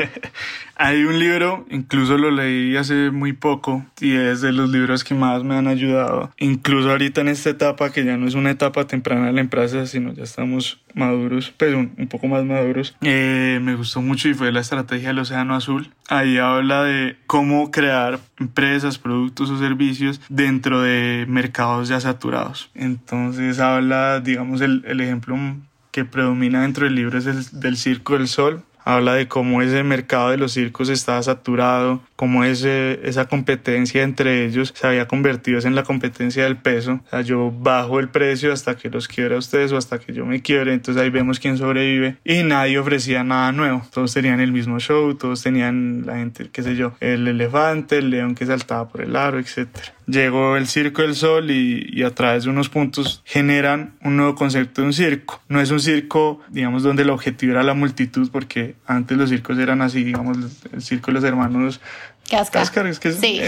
Hay 0.76 1.04
un 1.04 1.18
libro, 1.18 1.66
incluso 1.70 2.18
lo 2.18 2.30
leí 2.30 2.76
hace 2.76 3.10
muy 3.10 3.32
poco 3.32 3.84
y 4.00 4.16
es 4.16 4.40
de 4.40 4.52
los 4.52 4.70
libros 4.70 5.04
que 5.04 5.14
más 5.14 5.44
me 5.44 5.56
han 5.56 5.66
ayudado. 5.66 6.32
Incluso 6.38 6.90
ahorita 6.90 7.20
en 7.20 7.28
esta 7.28 7.50
etapa, 7.50 7.90
que 7.90 8.04
ya 8.04 8.16
no 8.16 8.26
es 8.26 8.34
una 8.34 8.50
etapa 8.50 8.86
temprana 8.86 9.26
de 9.26 9.32
la 9.32 9.40
empresa, 9.40 9.86
sino 9.86 10.12
ya 10.12 10.24
estamos 10.24 10.80
maduros, 10.98 11.52
pero 11.56 11.78
pues 11.78 11.98
un, 11.98 12.08
poco 12.08 12.28
más 12.28 12.44
maduros. 12.44 12.96
Eh, 13.00 13.58
me 13.62 13.74
gustó 13.74 14.02
mucho 14.02 14.28
y 14.28 14.34
fue 14.34 14.52
la 14.52 14.60
estrategia 14.60 15.08
del 15.08 15.20
Océano 15.20 15.54
Azul. 15.54 15.90
Ahí 16.08 16.38
habla 16.38 16.84
de 16.84 17.16
cómo 17.26 17.70
crear 17.70 18.18
empresas, 18.38 18.98
productos 18.98 19.50
o 19.50 19.58
servicios 19.58 20.20
dentro 20.28 20.82
de 20.82 21.24
mercados 21.28 21.88
ya 21.88 22.00
saturados. 22.00 22.70
Entonces 22.74 23.60
habla, 23.60 24.20
digamos, 24.20 24.60
el, 24.60 24.84
el 24.86 25.00
ejemplo 25.00 25.36
que 25.90 26.04
predomina 26.04 26.62
dentro 26.62 26.84
del 26.84 26.94
libro 26.94 27.18
es 27.18 27.26
el 27.26 27.60
del 27.60 27.76
Circo 27.76 28.14
del 28.18 28.28
Sol, 28.28 28.62
habla 28.88 29.14
de 29.14 29.28
cómo 29.28 29.60
ese 29.60 29.82
mercado 29.82 30.30
de 30.30 30.38
los 30.38 30.52
circos 30.52 30.88
estaba 30.88 31.22
saturado, 31.22 32.00
cómo 32.16 32.42
ese, 32.44 32.98
esa 33.06 33.28
competencia 33.28 34.02
entre 34.02 34.46
ellos 34.46 34.72
se 34.74 34.86
había 34.86 35.06
convertido 35.06 35.58
en 35.58 35.74
la 35.74 35.82
competencia 35.82 36.44
del 36.44 36.56
peso. 36.56 37.00
O 37.04 37.10
sea, 37.10 37.20
yo 37.20 37.52
bajo 37.52 38.00
el 38.00 38.08
precio 38.08 38.50
hasta 38.50 38.76
que 38.78 38.88
los 38.88 39.06
quiebra 39.06 39.36
ustedes 39.36 39.72
o 39.72 39.76
hasta 39.76 39.98
que 39.98 40.14
yo 40.14 40.24
me 40.24 40.40
quiebre, 40.40 40.72
entonces 40.72 41.02
ahí 41.02 41.10
vemos 41.10 41.38
quién 41.38 41.58
sobrevive 41.58 42.16
y 42.24 42.44
nadie 42.44 42.78
ofrecía 42.78 43.22
nada 43.24 43.52
nuevo. 43.52 43.82
Todos 43.92 44.14
tenían 44.14 44.40
el 44.40 44.52
mismo 44.52 44.80
show, 44.80 45.14
todos 45.16 45.42
tenían 45.42 46.06
la 46.06 46.16
gente, 46.16 46.48
qué 46.50 46.62
sé 46.62 46.74
yo, 46.74 46.94
el 47.00 47.28
elefante, 47.28 47.98
el 47.98 48.08
león 48.08 48.34
que 48.34 48.46
saltaba 48.46 48.88
por 48.88 49.02
el 49.02 49.14
aro, 49.16 49.38
etcétera 49.38 49.97
llegó 50.08 50.56
el 50.56 50.66
Circo 50.66 51.02
del 51.02 51.14
Sol 51.14 51.50
y, 51.50 52.02
a 52.02 52.10
través 52.10 52.44
de 52.44 52.50
unos 52.50 52.68
puntos 52.68 53.22
generan 53.24 53.94
un 54.02 54.16
nuevo 54.16 54.34
concepto 54.34 54.80
de 54.80 54.88
un 54.88 54.92
circo. 54.92 55.40
No 55.48 55.60
es 55.60 55.70
un 55.70 55.80
circo, 55.80 56.40
digamos, 56.48 56.82
donde 56.82 57.02
el 57.02 57.10
objetivo 57.10 57.52
era 57.52 57.62
la 57.62 57.74
multitud, 57.74 58.28
porque 58.32 58.74
antes 58.86 59.16
los 59.16 59.30
circos 59.30 59.58
eran 59.58 59.82
así, 59.82 60.02
digamos, 60.02 60.38
el 60.72 60.82
Circo 60.82 61.08
de 61.08 61.12
los 61.14 61.24
Hermanos 61.24 61.80
Casca. 62.28 62.88
es 62.88 62.98
que 62.98 63.12
sí. 63.12 63.40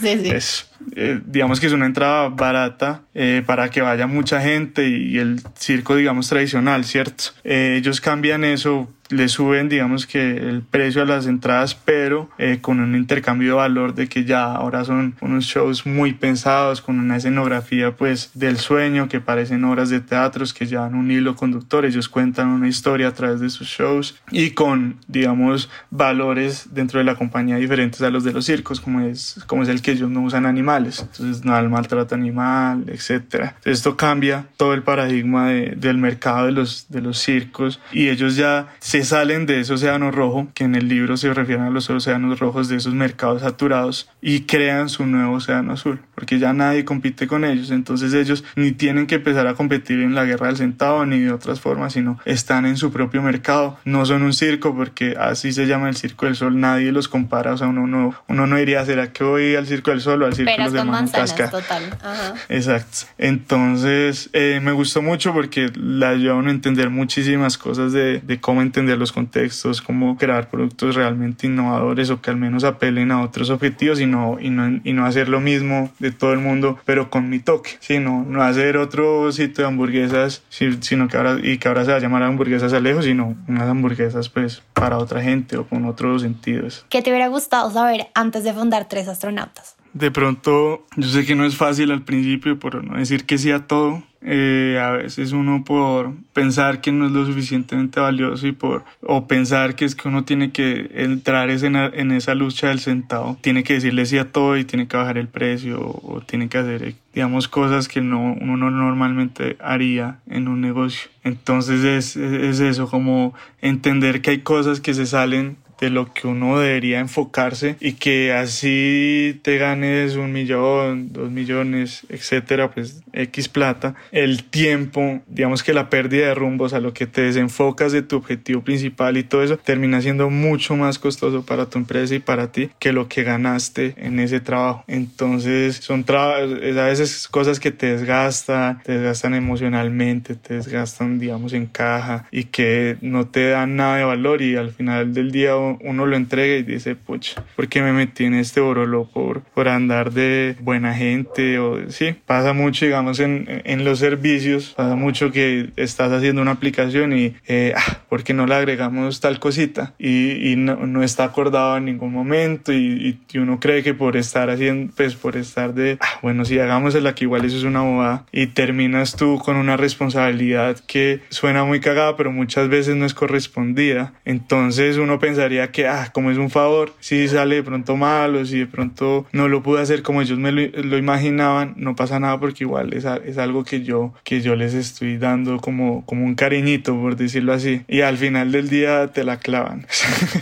sí, 0.00 0.40
sí. 0.40 0.64
Eh, 0.96 1.20
digamos 1.24 1.60
que 1.60 1.66
es 1.66 1.72
una 1.72 1.86
entrada 1.86 2.28
barata 2.28 3.02
eh, 3.14 3.42
para 3.46 3.70
que 3.70 3.80
vaya 3.82 4.06
mucha 4.06 4.40
gente 4.40 4.88
y, 4.88 5.18
el 5.18 5.40
circo, 5.56 5.96
digamos, 5.96 6.28
tradicional, 6.28 6.84
¿cierto? 6.84 7.24
Eh, 7.44 7.76
ellos 7.78 8.00
cambian 8.00 8.44
eso 8.44 8.88
le 9.10 9.28
suben, 9.28 9.68
digamos 9.68 10.06
que 10.06 10.36
el 10.36 10.62
precio 10.62 11.02
a 11.02 11.04
las 11.04 11.26
entradas, 11.26 11.74
pero 11.74 12.30
eh, 12.38 12.58
con 12.60 12.80
un 12.80 12.94
intercambio 12.94 13.50
de 13.50 13.54
valor 13.54 13.94
de 13.94 14.08
que 14.08 14.24
ya 14.24 14.44
ahora 14.44 14.84
son 14.84 15.14
unos 15.20 15.44
shows 15.44 15.86
muy 15.86 16.12
pensados, 16.14 16.80
con 16.80 16.98
una 16.98 17.16
escenografía 17.16 17.96
pues 17.96 18.30
del 18.34 18.58
sueño, 18.58 19.08
que 19.08 19.20
parecen 19.20 19.64
obras 19.64 19.90
de 19.90 20.00
teatros, 20.00 20.54
que 20.54 20.66
llevan 20.66 20.94
un 20.94 21.10
hilo 21.10 21.36
conductor, 21.36 21.84
ellos 21.84 22.08
cuentan 22.08 22.48
una 22.48 22.68
historia 22.68 23.08
a 23.08 23.14
través 23.14 23.40
de 23.40 23.50
sus 23.50 23.68
shows 23.68 24.20
y 24.30 24.50
con, 24.50 24.96
digamos, 25.08 25.70
valores 25.90 26.68
dentro 26.72 26.98
de 26.98 27.04
la 27.04 27.14
compañía 27.14 27.56
diferentes 27.56 28.00
a 28.02 28.10
los 28.10 28.24
de 28.24 28.32
los 28.32 28.44
circos, 28.44 28.80
como 28.80 29.00
es, 29.00 29.40
como 29.46 29.62
es 29.62 29.68
el 29.68 29.82
que 29.82 29.92
ellos 29.92 30.10
no 30.10 30.22
usan 30.22 30.46
animales, 30.46 31.00
entonces 31.00 31.44
no 31.44 31.54
hay 31.54 31.66
maltrato 31.68 32.14
animal, 32.14 32.84
etc. 32.88 33.52
esto 33.64 33.96
cambia 33.96 34.46
todo 34.56 34.74
el 34.74 34.82
paradigma 34.82 35.48
de, 35.48 35.74
del 35.76 35.98
mercado 35.98 36.46
de 36.46 36.52
los, 36.52 36.86
de 36.88 37.00
los 37.00 37.18
circos 37.18 37.80
y 37.92 38.08
ellos 38.08 38.36
ya 38.36 38.68
se 38.78 38.99
salen 39.04 39.46
de 39.46 39.60
ese 39.60 39.74
océano 39.74 40.10
rojo, 40.10 40.48
que 40.54 40.64
en 40.64 40.74
el 40.74 40.88
libro 40.88 41.16
se 41.16 41.32
refieren 41.32 41.66
a 41.66 41.70
los 41.70 41.88
océanos 41.90 42.38
rojos 42.38 42.68
de 42.68 42.76
esos 42.76 42.94
mercados 42.94 43.42
saturados, 43.42 44.10
y 44.20 44.42
crean 44.42 44.88
su 44.88 45.06
nuevo 45.06 45.34
océano 45.34 45.72
azul, 45.72 46.00
porque 46.14 46.38
ya 46.38 46.52
nadie 46.52 46.84
compite 46.84 47.26
con 47.26 47.44
ellos, 47.44 47.70
entonces 47.70 48.12
ellos 48.14 48.44
ni 48.56 48.72
tienen 48.72 49.06
que 49.06 49.16
empezar 49.16 49.46
a 49.46 49.54
competir 49.54 50.00
en 50.00 50.14
la 50.14 50.24
guerra 50.24 50.48
del 50.48 50.56
centavo 50.56 51.04
ni 51.06 51.20
de 51.20 51.32
otras 51.32 51.60
formas, 51.60 51.92
sino 51.92 52.18
están 52.24 52.66
en 52.66 52.76
su 52.76 52.92
propio 52.92 53.22
mercado, 53.22 53.78
no 53.84 54.04
son 54.06 54.22
un 54.22 54.32
circo, 54.32 54.74
porque 54.74 55.16
así 55.18 55.52
se 55.52 55.66
llama 55.66 55.88
el 55.88 55.96
Circo 55.96 56.26
del 56.26 56.36
Sol, 56.36 56.58
nadie 56.60 56.92
los 56.92 57.08
compara, 57.08 57.54
o 57.54 57.58
sea, 57.58 57.68
uno 57.68 57.86
no, 57.86 58.14
uno 58.28 58.46
no 58.46 58.58
iría, 58.58 58.84
¿será 58.84 59.12
que 59.12 59.24
voy 59.24 59.54
al 59.56 59.66
Circo 59.66 59.90
del 59.90 60.00
Sol 60.00 60.22
o 60.22 60.26
al 60.26 60.34
Circo 60.34 60.70
de 60.70 60.84
los 60.84 61.10
Casca? 61.10 61.50
Total. 61.50 61.82
Ajá. 62.02 62.34
Exacto. 62.48 63.06
Entonces, 63.18 64.30
eh, 64.32 64.60
me 64.62 64.72
gustó 64.72 65.02
mucho 65.02 65.32
porque 65.32 65.70
la 65.74 66.10
ayudó 66.10 66.40
a 66.40 66.50
entender 66.50 66.90
muchísimas 66.90 67.58
cosas 67.58 67.92
de, 67.92 68.20
de 68.20 68.40
cómo 68.40 68.62
entender 68.62 68.89
los 68.96 69.12
contextos, 69.12 69.80
cómo 69.82 70.16
crear 70.16 70.48
productos 70.48 70.94
realmente 70.94 71.46
innovadores 71.46 72.10
o 72.10 72.20
que 72.20 72.30
al 72.30 72.36
menos 72.36 72.64
apelen 72.64 73.10
a 73.10 73.22
otros 73.22 73.50
objetivos 73.50 74.00
y 74.00 74.06
no, 74.06 74.38
y 74.40 74.50
no, 74.50 74.80
y 74.84 74.92
no 74.92 75.06
hacer 75.06 75.28
lo 75.28 75.40
mismo 75.40 75.90
de 75.98 76.12
todo 76.12 76.32
el 76.32 76.38
mundo, 76.38 76.78
pero 76.84 77.10
con 77.10 77.28
mi 77.28 77.38
toque, 77.38 77.72
sino 77.80 78.24
no 78.28 78.42
hacer 78.42 78.76
otro 78.76 79.30
sitio 79.32 79.64
de 79.64 79.68
hamburguesas, 79.68 80.42
sino 80.48 81.08
que 81.08 81.16
ahora, 81.16 81.38
y 81.42 81.58
que 81.58 81.68
ahora 81.68 81.84
se 81.84 81.90
va 81.90 81.96
a 81.96 82.00
llamar 82.00 82.22
hamburguesas 82.22 82.72
Alejo, 82.72 83.02
sino 83.02 83.36
unas 83.48 83.68
hamburguesas 83.68 84.28
pues 84.28 84.62
para 84.72 84.98
otra 84.98 85.22
gente 85.22 85.56
o 85.56 85.66
con 85.66 85.84
otros 85.84 86.22
sentidos. 86.22 86.84
¿Qué 86.88 87.02
te 87.02 87.10
hubiera 87.10 87.28
gustado 87.28 87.70
saber 87.70 88.08
antes 88.14 88.44
de 88.44 88.52
fundar 88.52 88.88
Tres 88.88 89.08
Astronautas? 89.08 89.76
De 89.92 90.10
pronto, 90.10 90.86
yo 90.96 91.08
sé 91.08 91.26
que 91.26 91.34
no 91.34 91.44
es 91.44 91.56
fácil 91.56 91.90
al 91.90 92.02
principio, 92.02 92.58
por 92.58 92.84
no 92.84 92.96
decir 92.96 93.26
que 93.26 93.38
sí 93.38 93.50
a 93.50 93.66
todo, 93.66 94.04
eh, 94.22 94.78
a 94.80 94.90
veces 94.90 95.32
uno 95.32 95.64
por 95.64 96.12
pensar 96.34 96.82
que 96.82 96.92
no 96.92 97.06
es 97.06 97.12
lo 97.12 97.24
suficientemente 97.24 98.00
valioso 98.00 98.46
y 98.46 98.52
por 98.52 98.84
o 99.00 99.26
pensar 99.26 99.74
que 99.74 99.86
es 99.86 99.94
que 99.94 100.08
uno 100.08 100.24
tiene 100.24 100.52
que 100.52 100.90
entrar 100.94 101.50
en, 101.50 101.76
en 101.76 102.12
esa 102.12 102.34
lucha 102.34 102.68
del 102.68 102.80
centavo 102.80 103.38
tiene 103.40 103.62
que 103.62 103.74
decirle 103.74 104.04
sí 104.04 104.18
a 104.18 104.30
todo 104.30 104.58
y 104.58 104.64
tiene 104.64 104.88
que 104.88 104.96
bajar 104.98 105.16
el 105.16 105.28
precio 105.28 105.80
o, 105.80 106.20
tiene 106.26 106.48
que 106.48 106.58
hacer 106.58 106.94
digamos 107.14 107.48
cosas 107.48 107.88
que 107.88 108.02
no 108.02 108.36
uno 108.40 108.70
normalmente 108.70 109.56
haría 109.60 110.20
en 110.28 110.48
un 110.48 110.60
negocio. 110.60 111.10
Entonces 111.24 111.82
es, 111.84 112.16
es 112.16 112.60
eso 112.60 112.88
como 112.88 113.34
entender 113.60 114.20
que 114.20 114.30
hay 114.30 114.38
cosas 114.40 114.80
que 114.80 114.94
se 114.94 115.06
salen 115.06 115.56
de 115.80 115.90
lo 115.90 116.12
que 116.12 116.26
uno 116.26 116.58
debería 116.58 117.00
enfocarse 117.00 117.76
y 117.80 117.92
que 117.92 118.32
así 118.32 119.40
te 119.42 119.58
ganes 119.58 120.16
un 120.16 120.32
millón, 120.32 121.12
dos 121.12 121.30
millones, 121.30 122.02
etcétera, 122.08 122.70
pues 122.70 123.02
X 123.12 123.48
plata, 123.48 123.94
el 124.12 124.44
tiempo, 124.44 125.20
digamos 125.26 125.62
que 125.62 125.72
la 125.72 125.90
pérdida 125.90 126.26
de 126.26 126.34
rumbos 126.34 126.74
a 126.74 126.80
lo 126.80 126.92
que 126.92 127.06
te 127.06 127.22
desenfocas 127.22 127.92
de 127.92 128.02
tu 128.02 128.16
objetivo 128.16 128.62
principal 128.62 129.16
y 129.16 129.22
todo 129.22 129.42
eso 129.42 129.56
termina 129.56 130.00
siendo 130.00 130.30
mucho 130.30 130.76
más 130.76 130.98
costoso 130.98 131.44
para 131.44 131.66
tu 131.66 131.78
empresa 131.78 132.14
y 132.14 132.20
para 132.20 132.52
ti 132.52 132.70
que 132.78 132.92
lo 132.92 133.08
que 133.08 133.22
ganaste 133.22 133.94
en 133.96 134.20
ese 134.20 134.40
trabajo. 134.40 134.84
Entonces 134.86 135.76
son 135.76 136.04
a 136.10 136.84
veces 136.84 137.28
cosas 137.28 137.60
que 137.60 137.70
te 137.70 137.86
desgastan, 137.86 138.82
te 138.82 138.92
desgastan 138.92 139.34
emocionalmente, 139.34 140.34
te 140.34 140.54
desgastan 140.54 141.18
digamos 141.18 141.52
en 141.52 141.66
caja 141.66 142.26
y 142.30 142.44
que 142.44 142.96
no 143.00 143.26
te 143.28 143.50
dan 143.50 143.76
nada 143.76 143.96
de 143.96 144.04
valor 144.04 144.42
y 144.42 144.56
al 144.56 144.72
final 144.72 145.14
del 145.14 145.30
día 145.30 145.54
uno 145.82 146.06
lo 146.06 146.16
entrega 146.16 146.56
y 146.56 146.62
dice, 146.62 146.96
pucha, 146.96 147.44
¿por 147.56 147.68
qué 147.68 147.82
me 147.82 147.92
metí 147.92 148.24
en 148.24 148.34
este 148.34 148.60
borolo 148.60 149.08
por, 149.12 149.42
por 149.42 149.68
andar 149.68 150.12
de 150.12 150.56
buena 150.60 150.94
gente? 150.94 151.58
O 151.58 151.90
sí, 151.90 152.14
pasa 152.26 152.52
mucho 152.52 152.84
digamos 152.84 153.20
en, 153.20 153.62
en 153.64 153.84
los 153.84 153.98
servicios, 153.98 154.74
pasa 154.76 154.96
mucho 154.96 155.30
que 155.32 155.70
estás 155.76 156.12
haciendo 156.12 156.42
una 156.42 156.52
aplicación 156.52 157.16
y, 157.16 157.34
eh, 157.46 157.72
ah, 157.76 158.00
¿por 158.08 158.24
qué 158.24 158.34
no 158.34 158.46
le 158.46 158.54
agregamos 158.54 159.20
tal 159.20 159.38
cosita? 159.38 159.94
Y, 159.98 160.54
no, 160.56 160.86
no, 160.86 161.02
está 161.02 161.24
acordado 161.24 161.76
en 161.76 161.84
ningún 161.84 162.12
momento 162.12 162.72
y, 162.72 163.20
y, 163.32 163.38
uno 163.38 163.60
cree 163.60 163.82
que 163.82 163.94
por 163.94 164.16
estar 164.16 164.50
haciendo, 164.50 164.92
pues 164.96 165.14
por 165.14 165.36
estar 165.36 165.74
de, 165.74 165.98
ah, 166.00 166.18
bueno, 166.22 166.44
si 166.44 166.58
hagamos 166.58 166.94
el 166.94 167.10
que 167.14 167.24
igual 167.24 167.44
eso 167.44 167.56
es 167.56 167.64
una 167.64 167.82
bobada 167.82 168.26
y 168.32 168.48
terminas 168.48 169.16
tú 169.16 169.38
con 169.38 169.56
una 169.56 169.76
responsabilidad 169.76 170.78
que 170.86 171.20
suena 171.30 171.64
muy 171.64 171.80
cagada, 171.80 172.16
pero 172.16 172.30
muchas 172.30 172.68
veces 172.68 172.96
no 172.96 173.06
es 173.06 173.14
correspondida. 173.14 174.12
Entonces 174.24 174.96
uno 174.96 175.18
pensaría 175.18 175.59
que, 175.68 175.86
ah, 175.86 176.10
como 176.12 176.30
es 176.30 176.38
un 176.38 176.50
favor, 176.50 176.94
si 177.00 177.28
sale 177.28 177.56
de 177.56 177.62
pronto 177.62 177.96
mal 177.96 178.36
o 178.36 178.44
si 178.44 178.60
de 178.60 178.66
pronto 178.66 179.26
no 179.32 179.48
lo 179.48 179.62
pude 179.62 179.80
hacer 179.80 180.02
como 180.02 180.22
ellos 180.22 180.38
me 180.38 180.52
lo, 180.52 180.62
lo 180.82 180.98
imaginaban, 180.98 181.74
no 181.76 181.96
pasa 181.96 182.20
nada 182.20 182.38
porque 182.38 182.64
igual 182.64 182.92
es, 182.92 183.04
es 183.04 183.38
algo 183.38 183.64
que 183.64 183.82
yo, 183.82 184.12
que 184.24 184.40
yo 184.40 184.56
les 184.56 184.74
estoy 184.74 185.18
dando 185.18 185.58
como, 185.58 186.04
como 186.06 186.24
un 186.24 186.34
cariñito, 186.34 186.98
por 187.00 187.16
decirlo 187.16 187.52
así. 187.52 187.82
Y 187.88 188.00
al 188.00 188.16
final 188.16 188.52
del 188.52 188.68
día 188.68 189.08
te 189.08 189.24
la 189.24 189.38
clavan. 189.38 189.86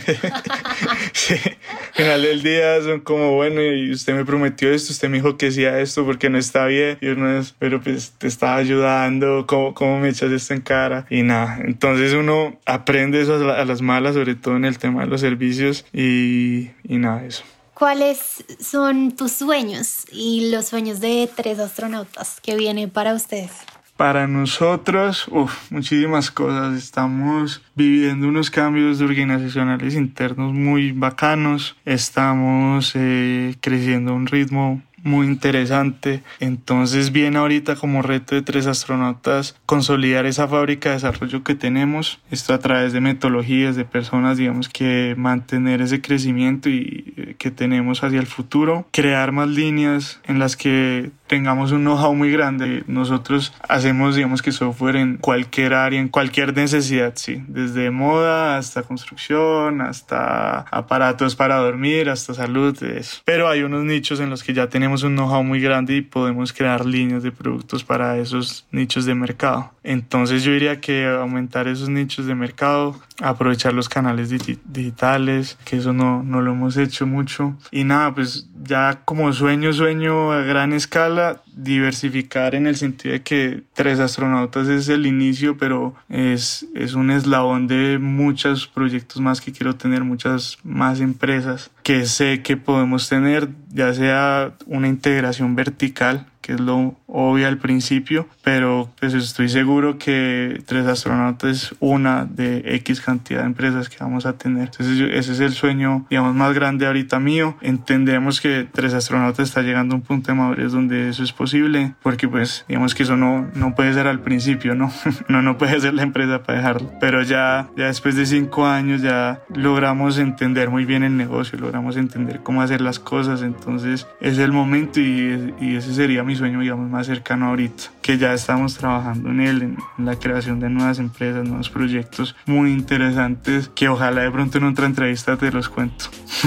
sí. 1.19 1.33
Al 1.33 1.93
final 1.93 2.21
del 2.21 2.43
día 2.43 2.81
son 2.81 3.01
como, 3.01 3.35
bueno, 3.35 3.61
y 3.61 3.91
usted 3.91 4.13
me 4.13 4.25
prometió 4.25 4.71
esto, 4.71 4.93
usted 4.93 5.09
me 5.09 5.17
dijo 5.17 5.37
que 5.37 5.47
hacía 5.47 5.79
esto 5.79 6.05
porque 6.05 6.29
no 6.29 6.37
está 6.37 6.65
bien. 6.65 6.97
Y 7.01 7.07
uno 7.07 7.39
es, 7.39 7.55
pero 7.57 7.81
pues 7.81 8.13
te 8.17 8.27
estaba 8.27 8.55
ayudando, 8.55 9.45
¿cómo, 9.47 9.73
cómo 9.73 9.99
me 9.99 10.09
echas 10.09 10.31
esto 10.31 10.53
en 10.53 10.61
cara? 10.61 11.05
Y 11.09 11.23
nada, 11.23 11.59
entonces 11.63 12.13
uno 12.13 12.59
aprende 12.65 13.21
eso 13.21 13.35
a 13.35 13.65
las 13.65 13.81
malas, 13.81 14.15
sobre 14.15 14.35
todo 14.35 14.55
en 14.55 14.65
el 14.65 14.77
tema 14.77 15.01
de 15.01 15.07
los 15.07 15.21
servicios 15.21 15.85
y, 15.93 16.69
y 16.83 16.97
nada, 16.97 17.25
eso. 17.25 17.43
¿Cuáles 17.73 18.43
son 18.59 19.13
tus 19.15 19.31
sueños 19.31 20.05
y 20.11 20.51
los 20.51 20.65
sueños 20.67 20.99
de 20.99 21.29
tres 21.33 21.59
astronautas 21.59 22.41
que 22.41 22.57
vienen 22.57 22.89
para 22.89 23.13
ustedes? 23.13 23.51
Para 23.99 24.27
nosotros, 24.27 25.27
uf, 25.27 25.73
muchísimas 25.73 26.31
cosas. 26.31 26.77
Estamos 26.77 27.61
viviendo 27.75 28.29
unos 28.29 28.49
cambios 28.49 29.01
organizacionales 29.01 29.93
internos 29.93 30.53
muy 30.53 30.93
bacanos. 30.93 31.75
Estamos 31.83 32.93
eh, 32.95 33.57
creciendo 33.59 34.11
a 34.11 34.15
un 34.15 34.27
ritmo 34.27 34.81
muy 35.03 35.27
interesante. 35.27 36.23
Entonces 36.39 37.11
viene 37.11 37.39
ahorita 37.39 37.75
como 37.75 38.01
reto 38.01 38.35
de 38.35 38.41
tres 38.41 38.67
astronautas 38.67 39.57
consolidar 39.65 40.25
esa 40.25 40.47
fábrica 40.47 40.89
de 40.89 40.95
desarrollo 40.95 41.43
que 41.43 41.55
tenemos. 41.55 42.19
Esto 42.31 42.53
a 42.53 42.59
través 42.59 42.93
de 42.93 43.01
metodologías, 43.01 43.75
de 43.75 43.85
personas, 43.85 44.37
digamos 44.37 44.69
que 44.69 45.13
mantener 45.17 45.81
ese 45.81 46.01
crecimiento 46.01 46.69
y 46.69 47.13
eh, 47.17 47.35
que 47.37 47.51
tenemos 47.51 48.03
hacia 48.03 48.19
el 48.19 48.27
futuro. 48.27 48.87
Crear 48.91 49.31
más 49.31 49.49
líneas 49.49 50.21
en 50.25 50.39
las 50.39 50.55
que 50.55 51.11
tengamos 51.29 51.71
un 51.71 51.83
know-how 51.83 52.13
muy 52.15 52.31
grande. 52.31 52.83
Nosotros 52.87 53.53
hacemos, 53.67 54.15
digamos 54.15 54.41
que 54.41 54.51
software 54.51 54.95
en 54.95 55.17
cualquier 55.17 55.75
área, 55.75 55.99
en 55.99 56.09
cualquier 56.09 56.55
necesidad, 56.55 57.13
sí. 57.15 57.43
Desde 57.47 57.91
moda 57.91 58.57
hasta 58.57 58.81
construcción, 58.81 59.79
hasta 59.81 60.61
aparatos 60.71 61.35
para 61.35 61.57
dormir, 61.57 62.09
hasta 62.09 62.33
salud. 62.33 62.75
Eso. 62.83 63.21
Pero 63.25 63.47
hay 63.47 63.61
unos 63.61 63.83
nichos 63.83 64.19
en 64.19 64.31
los 64.31 64.43
que 64.43 64.53
ya 64.53 64.67
tenemos 64.67 65.03
un 65.03 65.15
know-how 65.15 65.43
muy 65.43 65.61
grande 65.61 65.97
y 65.97 66.01
podemos 66.01 66.51
crear 66.51 66.83
líneas 66.83 67.21
de 67.21 67.31
productos 67.31 67.83
para 67.83 68.17
esos 68.17 68.65
nichos 68.71 69.05
de 69.05 69.13
mercado. 69.13 69.71
Entonces 69.83 70.43
yo 70.43 70.51
diría 70.51 70.81
que 70.81 71.05
aumentar 71.05 71.67
esos 71.67 71.89
nichos 71.89 72.25
de 72.25 72.33
mercado, 72.33 72.99
aprovechar 73.21 73.73
los 73.73 73.89
canales 73.89 74.29
digitales, 74.29 75.57
que 75.65 75.77
eso 75.77 75.93
no, 75.93 76.23
no 76.23 76.41
lo 76.41 76.51
hemos 76.51 76.77
hecho 76.77 77.05
mucho. 77.05 77.55
Y 77.71 77.83
nada, 77.83 78.13
pues 78.13 78.49
ya 78.63 79.01
como 79.05 79.31
sueño, 79.33 79.73
sueño 79.73 80.31
a 80.31 80.41
gran 80.41 80.73
escala, 80.73 81.41
diversificar 81.55 82.55
en 82.55 82.67
el 82.67 82.75
sentido 82.75 83.13
de 83.13 83.21
que 83.21 83.63
tres 83.73 83.99
astronautas 83.99 84.67
es 84.67 84.89
el 84.89 85.05
inicio, 85.05 85.57
pero 85.57 85.95
es, 86.07 86.65
es 86.75 86.93
un 86.93 87.11
eslabón 87.11 87.67
de 87.67 87.99
muchos 87.99 88.67
proyectos 88.67 89.21
más 89.21 89.41
que 89.41 89.51
quiero 89.51 89.75
tener, 89.75 90.03
muchas 90.03 90.57
más 90.63 90.99
empresas 90.99 91.71
que 91.83 92.05
sé 92.05 92.41
que 92.43 92.55
podemos 92.55 93.09
tener, 93.09 93.49
ya 93.73 93.93
sea 93.93 94.53
una 94.67 94.87
integración 94.87 95.55
vertical 95.55 96.27
que 96.49 96.55
es 96.55 96.59
lo 96.59 96.95
obvio 97.05 97.47
al 97.47 97.59
principio, 97.59 98.27
pero 98.43 98.89
pues 98.99 99.13
estoy 99.13 99.49
seguro 99.49 99.99
que 99.99 100.63
Tres 100.65 100.87
Astronautas 100.87 101.51
es 101.51 101.75
una 101.79 102.25
de 102.25 102.63
X 102.77 103.01
cantidad 103.01 103.41
de 103.41 103.45
empresas 103.45 103.87
que 103.87 103.97
vamos 103.99 104.25
a 104.25 104.33
tener. 104.33 104.71
Entonces 104.71 104.99
ese 105.13 105.33
es 105.33 105.39
el 105.41 105.51
sueño, 105.51 106.07
digamos, 106.09 106.33
más 106.33 106.55
grande 106.55 106.87
ahorita 106.87 107.19
mío. 107.19 107.55
Entendemos 107.61 108.41
que 108.41 108.67
Tres 108.71 108.95
Astronautas 108.95 109.47
está 109.47 109.61
llegando 109.61 109.93
a 109.93 109.97
un 109.99 110.01
punto 110.01 110.31
de 110.31 110.39
madurez 110.39 110.71
donde 110.71 111.09
eso 111.09 111.21
es 111.21 111.33
posible, 111.33 111.93
porque 112.01 112.27
pues 112.27 112.65
digamos 112.67 112.95
que 112.95 113.03
eso 113.03 113.15
no, 113.15 113.47
no 113.53 113.75
puede 113.75 113.93
ser 113.93 114.07
al 114.07 114.21
principio, 114.21 114.73
¿no? 114.73 114.91
no, 115.27 115.43
no 115.43 115.59
puede 115.59 115.79
ser 115.79 115.93
la 115.93 116.01
empresa 116.01 116.41
para 116.41 116.57
dejarlo. 116.57 116.91
Pero 116.99 117.21
ya, 117.21 117.69
ya 117.77 117.85
después 117.85 118.15
de 118.15 118.25
cinco 118.25 118.65
años 118.65 119.03
ya 119.03 119.43
logramos 119.53 120.17
entender 120.17 120.71
muy 120.71 120.85
bien 120.85 121.03
el 121.03 121.15
negocio, 121.15 121.59
logramos 121.59 121.95
entender 121.95 122.39
cómo 122.41 122.63
hacer 122.63 122.81
las 122.81 122.97
cosas, 122.97 123.43
entonces 123.43 124.07
es 124.19 124.39
el 124.39 124.51
momento 124.51 124.99
y, 124.99 125.53
y 125.61 125.75
ese 125.75 125.93
sería 125.93 126.23
mi 126.23 126.38
sueño, 126.39 126.59
digamos, 126.61 126.89
más 126.89 127.05
cercano 127.05 127.47
ahorita, 127.47 127.83
que 128.09 128.17
ya 128.17 128.33
estamos 128.33 128.75
trabajando 128.75 129.29
en 129.29 129.39
él, 129.39 129.61
en, 129.61 129.77
la 130.03 130.17
creación 130.17 130.59
de 130.59 130.67
nuevas 130.67 130.97
empresas, 130.97 131.47
nuevos 131.47 131.69
proyectos 131.69 132.35
muy 132.47 132.71
interesantes, 132.71 133.69
que 133.75 133.87
ojalá 133.87 134.21
de 134.21 134.31
pronto 134.31 134.57
en 134.57 134.63
otra 134.63 134.87
entrevista 134.87 135.37
te 135.37 135.51
los 135.51 135.69
cuento. 135.69 136.05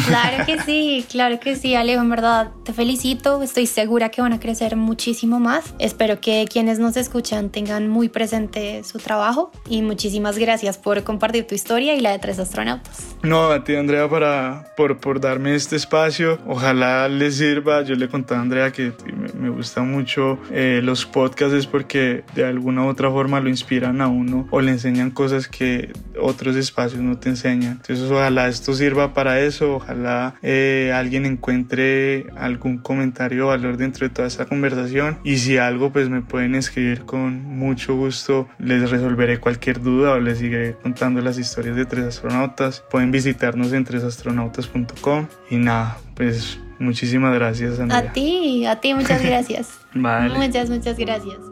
Claro 0.09 0.44
que 0.44 0.61
sí, 0.66 1.07
claro 1.09 1.38
que 1.38 1.55
sí, 1.55 1.77
Alejo, 1.77 2.03
en 2.03 2.11
verdad 2.11 2.51
te 2.64 2.72
felicito, 2.72 3.40
estoy 3.44 3.66
segura 3.66 4.09
que 4.09 4.20
van 4.20 4.33
a 4.33 4.40
crecer 4.40 4.75
muchísimo 4.75 5.38
más. 5.38 5.72
Espero 5.79 6.20
que 6.20 6.46
quienes 6.51 6.81
nos 6.81 6.96
escuchan 6.96 7.51
tengan 7.51 7.87
muy 7.87 8.09
presente 8.09 8.83
su 8.83 8.98
trabajo 8.98 9.53
y 9.68 9.83
muchísimas 9.83 10.38
gracias 10.38 10.79
por 10.79 11.05
compartir 11.05 11.46
tu 11.46 11.55
historia 11.55 11.94
y 11.94 12.01
la 12.01 12.11
de 12.11 12.18
tres 12.18 12.40
astronautas. 12.40 13.14
No, 13.22 13.53
a 13.53 13.62
ti 13.62 13.77
Andrea 13.77 14.09
para, 14.09 14.66
por, 14.77 14.98
por 14.98 15.20
darme 15.20 15.55
este 15.55 15.77
espacio, 15.77 16.40
ojalá 16.44 17.09
les 17.09 17.37
sirva, 17.37 17.83
yo 17.83 17.94
le 17.94 18.09
conté 18.09 18.35
a 18.35 18.40
Andrea 18.40 18.72
que 18.72 18.92
me, 19.14 19.33
me 19.35 19.48
gusta 19.48 19.83
mucho 19.83 20.40
eh, 20.51 20.81
los 20.83 21.07
podcasts 21.07 21.52
es 21.57 21.67
porque 21.67 22.25
de 22.35 22.45
alguna 22.45 22.85
u 22.85 22.88
otra 22.88 23.11
forma 23.11 23.41
lo 23.41 23.49
inspiran 23.49 24.01
a 24.01 24.09
uno 24.09 24.47
o 24.51 24.61
le 24.61 24.73
enseñan 24.73 25.11
cosas 25.11 25.49
que 25.49 25.93
otros 26.21 26.57
espacios 26.57 27.03
no 27.03 27.19
te 27.19 27.29
enseñan. 27.29 27.73
Entonces 27.73 28.11
ojalá 28.11 28.49
esto 28.49 28.75
sirva 28.75 29.15
para 29.15 29.41
eso, 29.41 29.77
ojalá 29.77 30.35
eh, 30.43 30.93
alguien 30.95 31.27
encuentre 31.27 32.27
algún 32.37 32.79
comentario 32.79 33.47
o 33.47 33.49
valor 33.49 33.77
dentro 33.77 34.09
de 34.09 34.15
toda 34.15 34.29
esta 34.29 34.47
conversación 34.47 35.19
y 35.25 35.38
si 35.38 35.59
algo 35.59 35.93
pues 35.93 36.09
me 36.09 36.23
pueden 36.23 36.55
escribir 36.55 37.03
con 37.03 37.43
mucho 37.45 37.97
gusto, 37.97 38.49
les 38.59 38.91
resolveré 38.91 39.38
cualquier 39.38 39.81
duda 39.81 40.12
o 40.12 40.21
les 40.21 40.38
seguiré 40.38 40.75
contando 40.83 41.21
las 41.21 41.38
historias 41.38 41.77
de 41.77 41.87
tres 41.87 42.05
astronautas. 42.05 42.85
Pueden 42.91 43.11
visitarnos 43.11 43.73
en 43.73 43.85
tresastronautas.com 43.85 45.27
y 45.51 45.57
nada, 45.57 45.99
pues 46.15 46.59
Muchísimas 46.83 47.35
gracias, 47.35 47.79
Andrea. 47.79 48.01
A 48.01 48.12
ti, 48.12 48.66
a 48.66 48.81
ti, 48.81 48.95
muchas 48.95 49.23
gracias. 49.25 49.79
vale. 49.95 50.35
Muchas, 50.37 50.68
muchas 50.68 50.99
gracias. 50.99 51.52